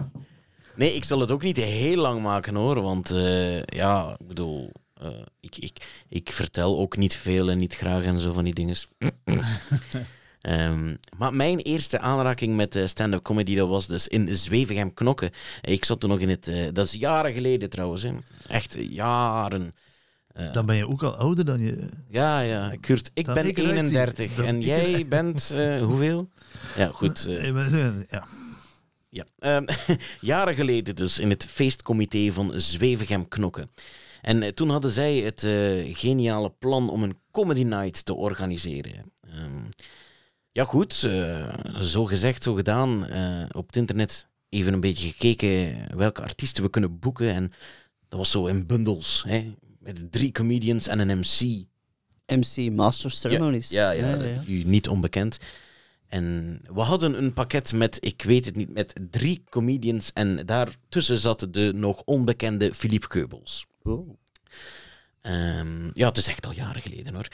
[0.75, 4.71] Nee, ik zal het ook niet heel lang maken hoor, want eh, ja, ik bedoel,
[4.93, 8.53] eh, ik, ik, ik vertel ook niet veel en niet graag en zo van die
[8.53, 8.75] dingen.
[10.43, 15.31] Ehm, maar mijn eerste aanraking met eh, stand-up comedy, dat was dus in Zwevegem Knokken.
[15.61, 18.11] Ik zat toen nog in het, eh, dat is jaren geleden trouwens, hè.
[18.47, 19.75] echt jaren.
[20.27, 21.89] Eh, Dan ben je ook al ouder dan je...
[22.07, 23.99] ja, ja, Kurt, ik ben ik eruit zie.
[23.99, 25.53] 31 Dan en ik jij bent
[25.89, 26.29] hoeveel?
[26.77, 27.29] Ja, goed.
[28.09, 28.25] Ja.
[29.09, 29.25] ja.
[29.39, 29.65] Ehm,
[30.19, 33.71] jaren geleden dus in het feestcomité van Zwevegem Knokken.
[34.21, 35.47] En toen hadden zij het
[35.97, 39.11] geniale plan om een comedy night te organiseren.
[39.21, 39.63] Ehm,
[40.53, 43.07] ja goed, eh, zo gezegd, zo gedaan.
[43.07, 47.33] Eh, op het internet even een beetje gekeken welke artiesten we kunnen boeken.
[47.33, 47.51] En
[48.07, 51.65] dat was zo in bundels, hè, met drie comedians en een MC.
[52.25, 53.69] MC Master Ceremonies.
[53.69, 55.37] Ja, ja, u niet onbekend.
[56.07, 60.11] En we hadden een pakket met, ik weet het niet, met drie comedians.
[60.13, 63.65] En daartussen zat de nog onbekende Philippe Keubels.
[63.83, 64.09] Oh.
[65.21, 67.27] Ehm, ja, het is echt al jaren geleden hoor.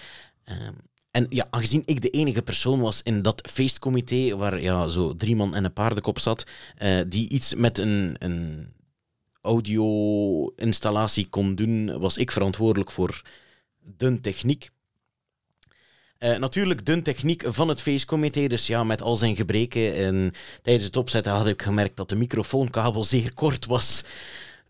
[0.43, 0.73] Ehm,
[1.11, 5.35] en ja, aangezien ik de enige persoon was in dat feestcomité, waar ja, zo drie
[5.35, 6.43] man en een paardenkop zat,
[6.77, 8.67] eh, die iets met een, een
[9.41, 13.21] audio-installatie kon doen, was ik verantwoordelijk voor
[13.79, 14.69] de techniek.
[16.17, 19.95] Eh, natuurlijk de techniek van het feestcomité, dus ja, met al zijn gebreken.
[19.95, 20.31] En
[20.61, 24.03] tijdens het opzetten had ik gemerkt dat de microfoonkabel zeer kort was.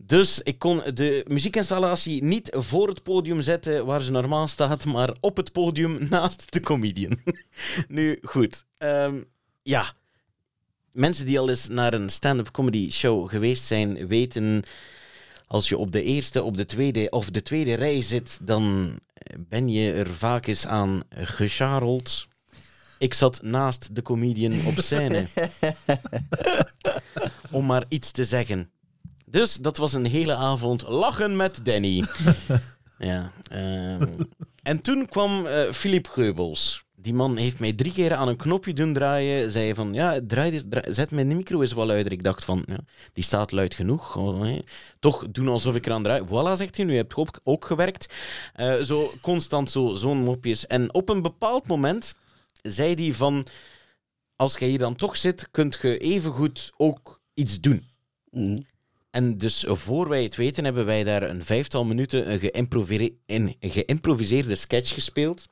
[0.02, 5.14] Dus ik kon de muziekinstallatie niet voor het podium zetten waar ze normaal staat, maar
[5.20, 7.18] op het podium naast de comedian.
[7.88, 8.64] nu, goed.
[8.78, 9.22] Ehm,
[9.62, 9.92] ja.
[10.92, 14.62] Mensen die al eens naar een stand-up comedy show geweest zijn, weten...
[15.46, 18.98] Als je op de eerste, op de tweede of de tweede rij zit, dan
[19.38, 22.28] ben je er vaak eens aan gecharreld.
[22.98, 25.26] Ik zat naast de comedian op scène.
[27.50, 28.70] Om maar iets te zeggen.
[29.30, 32.04] Dus dat was een hele avond lachen met Danny.
[32.98, 33.32] ja.
[33.50, 34.06] ehm,
[34.62, 36.84] en toen kwam eh Philippe Geubels.
[36.96, 39.50] Die man heeft mij drie keer aan een knopje doen draaien.
[39.50, 42.12] Zei van, ja, draai, draai- zet mijn micro eens wat luider.
[42.12, 42.78] Ik dacht van, ja,
[43.12, 44.16] die staat luid genoeg.
[44.16, 44.58] Oh.
[44.98, 46.22] Toch doen alsof ik eraan draai.
[46.26, 48.14] Voilà, zegt hij, nu hebt je ook, ook gewerkt.
[48.54, 50.66] Eh, zo constant zo, zo'n mopjes.
[50.66, 52.14] En op een bepaald moment
[52.62, 53.46] zei hij van,
[54.36, 57.84] als jij hier dan toch zit, kunt je evengoed ook iets doen.
[58.30, 58.58] Mhm.
[59.10, 62.38] En dus voor wij het weten, hebben wij daar een vijftal minuten
[63.26, 65.46] een, geïmproviseerde sketch gespeeld.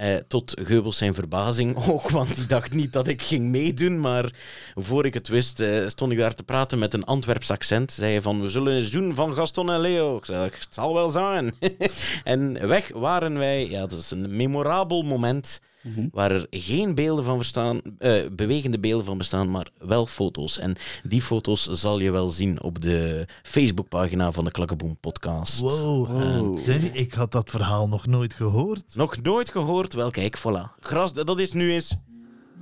[0.00, 4.00] Eh, tot Geubels zijn verbazing ook, want die dacht niet dat ik ging meedoen.
[4.00, 4.32] Maar
[4.74, 7.92] voor ik het wist, eh, stond ik daar te praten met een Antwerps accent.
[7.92, 10.16] Zei hij van, we zullen eens doen van Gaston en Leo.
[10.16, 11.54] Ik zei, het zal wel zijn.
[12.24, 13.68] en weg waren wij.
[13.68, 15.60] Ja, dat is een memorabel moment.
[15.82, 16.08] Mhm.
[16.12, 20.58] waar er geen beelden van bestaan, eh, bewegende beelden van bestaan, maar wel foto's.
[20.58, 25.60] En die foto's zal je wel zien op de Facebookpagina van de Klakkeboom podcast.
[25.60, 26.06] Wow.
[26.06, 26.64] Wow.
[26.66, 28.94] Danny, ik had dat verhaal nog nooit gehoord.
[28.94, 29.92] Nog nooit gehoord?
[29.92, 30.78] Wel, kijk, voilà.
[30.80, 31.96] Gras, dat is nu eens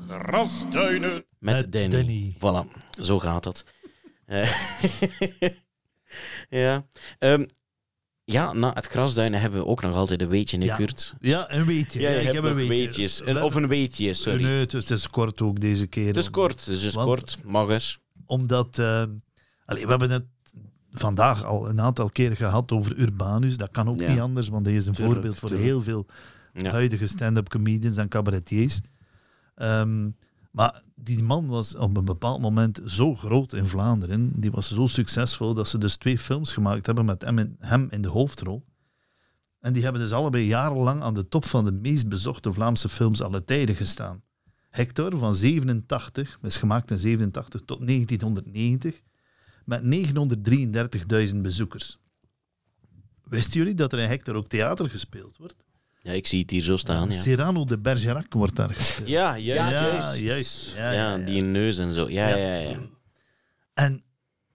[0.08, 1.24] Grasduinen.
[1.38, 1.88] met, Met Danny.
[1.90, 2.34] Danny.
[2.36, 2.68] Voilà,
[3.00, 3.64] zo gaat dat.
[4.26, 4.52] Eh,
[6.64, 6.86] ja.
[7.18, 7.46] Ehm,
[8.33, 10.76] ja, na het grasduinen hebben we ook nog altijd een weetje, hè, Ja.
[10.76, 11.14] Kurt?
[11.20, 12.01] Ja, een weetje.
[12.01, 12.68] Ja, ik heb een weetje.
[12.68, 13.20] weetjes.
[13.20, 14.43] We Een- of een weetje, sorry.
[14.43, 16.07] Nee, het is, het is kort ook deze keer.
[16.07, 17.39] Het is kort, dus het is Want- kort.
[17.45, 17.99] Mag eens.
[18.26, 20.24] Omdat, allee, we hebben het
[20.91, 23.57] vandaag al een aantal keren gehad over Urbanus.
[23.57, 24.11] Dat kan ook Ja.
[24.11, 25.68] niet anders, want hij is een Tuurlijk, voorbeeld voor tuurlijk.
[25.70, 26.07] heel veel
[26.62, 28.81] huidige stand-up comedians en cabaretiers.
[29.55, 30.09] Ehm,
[30.59, 34.40] maar die man was op een bepaald moment zo groot in Vlaanderen.
[34.40, 37.22] Die was zo succesvol dat ze dus twee films gemaakt hebben met
[37.59, 38.64] hem in, de hoofdrol.
[39.61, 43.22] En die hebben dus allebei jarenlang aan de top van de meest bezochte Vlaamse films
[43.22, 44.22] alle tijden gestaan.
[44.70, 49.02] Hector van 87, is gemaakt in 87 tot 1990,
[49.64, 49.82] met
[51.32, 51.98] 933.000 bezoekers.
[53.22, 55.67] Wisten jullie dat er in Hector ook theater gespeeld wordt?
[56.03, 57.20] Ja, ik zie het hier zo staan, ja.
[57.20, 59.09] Cyrano de Bergerac wordt daar gespeeld.
[59.09, 59.72] Ja, juist.
[59.72, 60.18] Ja, juist.
[60.18, 60.74] juist.
[60.76, 61.24] Ja, Ja, ja, ja.
[61.24, 62.09] die neus en zo.
[62.09, 62.36] Ja, Ja.
[62.36, 62.76] ja, ja.
[63.74, 64.03] En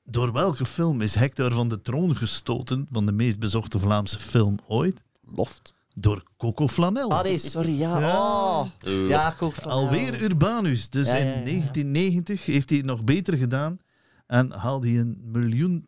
[0.03, 4.59] door welke film is Hector van de troon gestoten van de meest bezochte Vlaamse film
[4.67, 5.03] ooit?
[5.35, 5.73] Loft.
[5.95, 7.11] Door Coco Flanel.
[7.11, 7.99] Ah nee, sorry, ja.
[7.99, 8.17] Ja.
[8.17, 8.67] Oh.
[9.07, 9.71] Ja, van...
[9.71, 10.89] Alweer Urbanus.
[10.89, 11.43] Dus Ja, ja, in ja, ja.
[11.43, 13.79] 1990 heeft hij het nog beter gedaan
[14.27, 15.83] en haalde hij een miljoen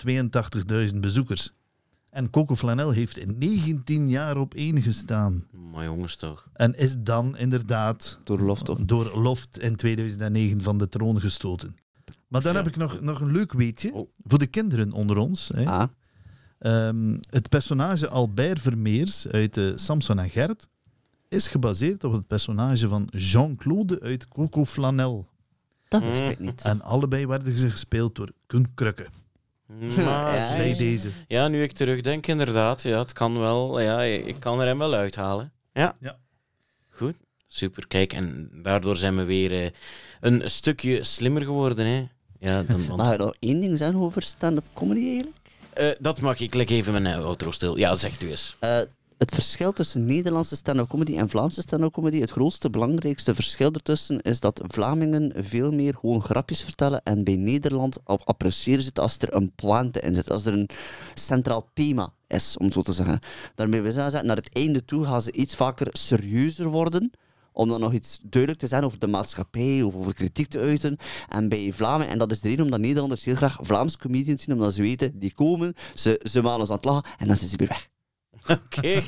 [0.92, 1.54] 82.000 bezoekers.
[2.16, 5.46] En Coco Flanel heeft in 19 jaar op één gestaan.
[5.72, 6.48] Maar jongens toch.
[6.54, 8.88] En is dan inderdaad Door Loft op.
[8.88, 11.76] door Loft in 2009 van de troon gestoten.
[12.28, 12.58] Maar dan Ja.
[12.58, 14.10] heb ik nog, nog een leuk weetje Oh.
[14.24, 15.52] voor de kinderen onder ons.
[15.54, 15.66] Hè.
[15.66, 15.88] Ah.
[16.60, 20.68] Ehm, het personage Albert Vermeers uit eh, Samson en Gert
[21.30, 25.28] is gebaseerd op het personage van Jean-Claude uit Coco Flanel.
[25.88, 26.62] Dat wist ik niet.
[26.62, 29.08] En allebei werden ze gespeeld door Koen Krukke.
[30.06, 31.10] Maar, Ja, Bij deze.
[31.28, 32.82] Ja, nu ik terugdenk, inderdaad.
[32.82, 33.80] Ja, het kan wel.
[33.80, 35.52] Ja, ik kan er hem wel uithalen.
[35.74, 35.96] Ja.
[36.00, 36.18] Ja.
[36.90, 37.16] Goed.
[37.48, 37.88] Super.
[37.88, 39.70] Kijk, en daardoor zijn we weer eh,
[40.22, 41.86] een stukje slimmer geworden.
[41.86, 42.08] Hè?
[42.40, 45.38] Ja, dan, want, Mag ik nog één ding zeggen over stand-up comedy eigenlijk?
[45.74, 46.54] Eh, dat mag ik.
[46.54, 47.78] Leg even mijn eh, outro stil.
[47.78, 48.56] Ja, zegt u eens.
[48.60, 48.80] Eh,
[49.18, 54.22] het verschil tussen Nederlandse stand-up comedy en Vlaamse stand-up comedy, het grootste, belangrijkste verschil ertussen
[54.22, 59.00] is dat Vlamingen veel meer gewoon grapjes vertellen en bij Nederland op appreciëren ze het
[59.00, 60.70] als er een pointe in zit, als er een
[61.14, 63.20] centraal thema is, om zo te zeggen.
[63.56, 67.12] Daarmee wil zeggen, naar het einde toe gaan ze iets vaker serieuzer worden,
[67.52, 70.98] om dan nog iets duidelijk te zijn over de maatschappij of over kritiek te uiten.
[71.30, 74.56] En bij Vlamingen, en dat is de reden omdat Nederlanders heel graag Vlaamse comedians zien,
[74.56, 77.50] omdat ze weten, die komen, ze, ze maken ons aan het lachen en dan zijn
[77.50, 77.94] ze weer weg.
[78.78, 79.02] Oké.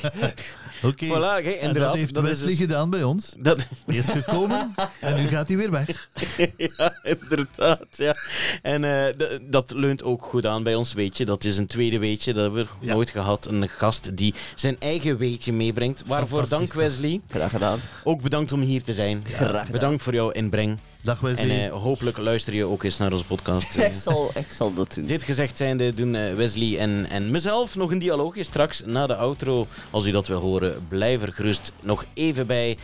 [0.84, 1.06] Oké.
[1.06, 1.10] Voilà,
[1.44, 1.74] kijk, en inderdaad.
[1.88, 3.34] dat heeft is Wesley dus- gedaan bij ons.
[3.40, 6.10] dat, Hij is gekomen en nu gaat hij weer weg.
[6.78, 7.86] ja, inderdaad.
[7.92, 8.16] Ja.
[8.62, 11.26] En eh, d- dat leunt ook goed aan bij ons weetje.
[11.26, 12.34] Dat is een tweede weetje.
[12.34, 12.94] Dat hebben we Ja.
[12.94, 13.46] nooit gehad.
[13.46, 16.04] Een gast die zijn eigen weetje meebrengt.
[16.06, 16.82] Waarvoor dank, Fantastisch, toch?
[17.02, 17.22] Wesley.
[17.30, 17.80] Graag gedaan.
[18.04, 19.22] Ook bedankt om hier te zijn.
[19.28, 19.68] Graag gedaan.
[19.72, 20.78] Bedankt voor jouw inbreng.
[21.08, 21.66] Dag En Wesley.
[21.70, 23.76] eh, hopelijk luister je ook eens naar onze podcast.
[23.78, 23.86] eh.
[23.86, 25.06] Ik zal, ik zal dat doen.
[25.06, 29.16] Dit gezegd zijnde doen eh, Wesley en, en mezelf nog een dialoogje straks na de
[29.16, 29.68] outro.
[29.90, 32.78] Als u dat wil horen, blijf er gerust nog even bij.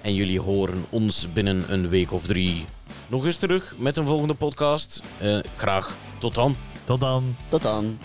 [0.00, 2.64] En jullie horen ons binnen een week of drie
[3.06, 5.02] nog eens terug met een volgende podcast.
[5.18, 6.56] Eh, graag tot dan.
[6.84, 7.36] Tot dan.
[7.48, 7.98] Tot dan.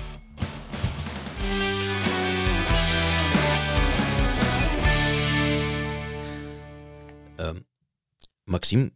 [7.35, 7.55] Ehm,
[8.43, 8.91] Maxime,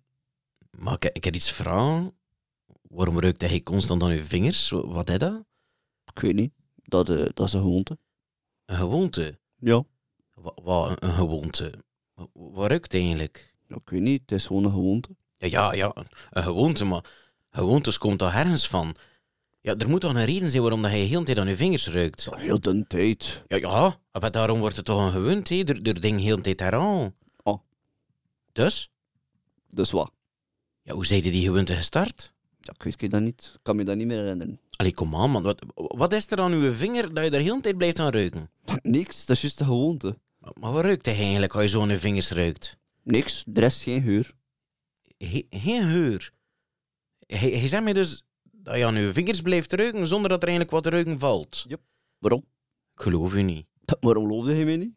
[0.78, 2.14] mag ik, ik heb iets vragen?
[2.82, 4.70] Waarom ruikt hij constant aan uw vingers?
[4.70, 5.44] Wat is dat?
[6.14, 6.52] Ik weet niet.
[6.84, 7.98] Dat, eh, dat is een gewoonte.
[8.66, 9.40] Een gewoonte?
[9.60, 9.84] Ja.
[10.34, 11.74] Wat, wat een, een gewoonte?
[12.14, 13.56] Wat, wat ruikt eigenlijk?
[13.68, 14.22] Ik weet niet.
[14.22, 15.10] Het is gewoon een gewoonte.
[15.38, 17.04] Ja, ja, ja, een- een gewoonte, maar
[17.50, 18.96] gewoontes komt daar ergens van.
[19.62, 21.56] Ja, er moet toch een reden zijn waarom dat hij heel de tijd aan je
[21.56, 22.26] vingers ruikt?
[22.26, 23.44] Dat heel de tijd.
[23.48, 25.64] Ja, ja, maar daarom wordt het toch een gewoonte, hè?
[25.64, 27.16] Er, er ding heel de tijd eraan.
[27.44, 27.60] Oh.
[28.52, 28.92] Dus?
[29.70, 30.12] Dus wat?
[30.86, 32.34] Ja, hoe zei je die gewoonte gestart?
[32.60, 33.52] Ja, ik weet dat niet.
[33.54, 34.60] Ik kan me dat niet meer herinneren.
[34.76, 35.44] Allee, kom aan, man.
[35.44, 38.12] Wat, wat is er aan uw vinger dat je daar heel de tijd blijft aan
[38.12, 38.50] ruiken?
[38.82, 39.26] Niks.
[39.26, 40.18] Dat is juist een gewoonte.
[40.60, 42.78] Maar, wat ruikt hij eigenlijk als je zo aan je vingers ruikt?
[43.04, 43.46] Niks.
[43.54, 44.34] Er is geen geur.
[45.18, 46.32] He- geen geur.
[47.28, 50.48] Hij, hij zegt mij dus dat je aan je vingers blijft ruiken zonder dat er
[50.50, 51.66] eigenlijk wat ruiken valt.
[52.20, 52.46] Waarom?
[52.96, 53.66] Ik geloof u niet.
[54.00, 54.94] Waarom geloofde je mij niet?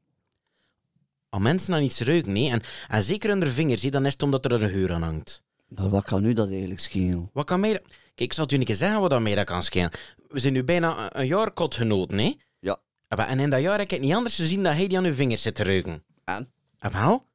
[1.28, 4.22] Als mensen aan iets ruiken, nee, en, en zeker aan de vingers, dan is het
[4.22, 5.42] omdat er een geur aan hangt.
[5.68, 7.30] Maar wat kan nu dat eigenlijk schelen?
[7.32, 7.82] Wat kan mij dat...
[7.88, 9.90] Kijk, ik zal het u een keer zeggen wat dat mij dat kan schelen.
[10.28, 12.34] We zijn nu bijna een, een jaar kotgenoten, hè?
[12.60, 12.78] Ja.
[13.08, 15.04] Ah, maar En in dat jaar heb ik niet anders gezien dat hij die aan
[15.04, 16.04] uw vingers zit te ruiken.
[16.24, 16.52] En?
[16.78, 17.26] Ah, wel?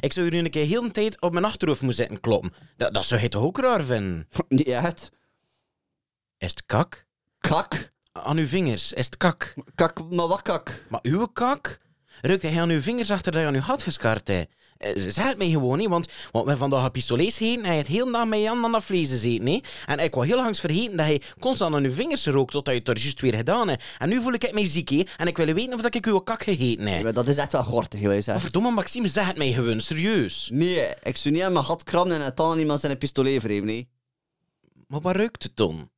[0.00, 2.52] Ik zou hier nu een keer heel de tijd op mijn achterhoofd moeten zitten kloppen.
[2.76, 4.28] Dat, dat zou hij toch ook raar vinden?
[4.48, 5.10] Niet echt.
[6.38, 7.06] Is het kak?
[7.38, 7.90] Kak.
[8.12, 9.54] Aan uw vingers, is het kak?
[9.74, 10.84] Kak, maar wat kak?
[10.88, 11.78] Maar uw kak?
[12.20, 14.54] Ruikt hij aan uw vingers achter dat je aan uw had geschaard hebt?
[14.82, 17.76] Eh, Zeg het mij gewoon niet, want, want we vandaag een pistolees heen en hij
[17.76, 19.46] het heel dag met Jan aan dat vlees gezeten.
[19.46, 19.60] hè.
[19.86, 22.80] En ik wou heel langs vergeten dat hij constant aan uw vingers rookt totdat je
[22.80, 23.84] het er juist weer gedaan hebt.
[23.98, 26.18] En nu voel ik mij ziek, hè, en ik wil weten of dat ik uw
[26.18, 27.02] kak gegeten heb.
[27.04, 28.38] Ja, dat is echt wel gortig geweest, hè.
[28.38, 30.48] Verdomme, Maxime, zeg het mij gewoon, serieus.
[30.52, 33.42] Nee, ik zou niet aan mijn gat krabben en het dan aan iemand zijn pistolet
[33.42, 33.88] wrijven, nee.
[34.86, 35.90] Maar wat ruikt het dan?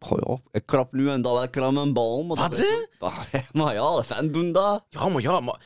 [0.00, 2.24] Goh ja, ik krap nu en dan wel krab mijn bal.
[2.24, 3.18] Maar Wat, dat is- Ah,
[3.52, 4.84] Maar ja, de fan doen dat.
[4.90, 5.60] Ja, maar ja, maar...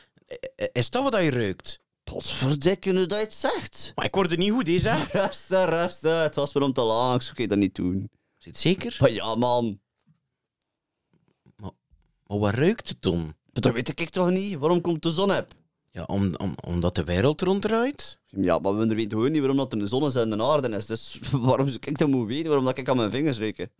[0.55, 1.79] eh, Is dat wat hij ruikt?
[2.03, 3.91] Potverdikke, nu dat je het zegt.
[3.95, 5.11] Maar ik word er niet goed, hè, zeg.
[5.25, 6.21] Rusten, rusten.
[6.21, 7.29] Het was maar om te langs.
[7.29, 8.09] Oké, dat niet doen.
[8.37, 8.97] Zit zeker?
[8.99, 9.79] Maar ja, man.
[11.55, 13.17] Maar wat ruikt het dan?
[13.23, 14.57] Maar Dat weet ik toch niet.
[14.57, 15.47] Waarom komt de zon op?
[15.91, 18.19] Ja, om, om, omdat de wereld ronddraait?
[18.27, 20.69] Ja, maar we weten gewoon niet waarom dat er de zon is en de aarde
[20.69, 20.85] is.
[20.85, 22.47] Dus waarom zou ik dat moeten weten?
[22.47, 23.71] Waarom dat ik aan mijn vingers ruiken?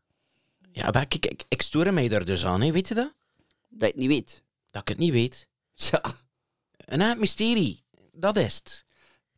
[0.71, 3.13] Ja, maar kijk, ik, ik stoor mij daar dus aan, hè, weet je dat?
[3.69, 4.43] Dat je het niet weet.
[4.71, 5.47] Dat ik het niet weet.
[5.76, 6.01] Tja,
[6.78, 7.82] Een mysterie
[8.14, 8.86] dat is het.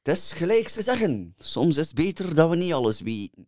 [0.03, 1.33] Het is gelijk ze zeggen.
[1.37, 3.47] Soms is het beter dat we niet alles weten.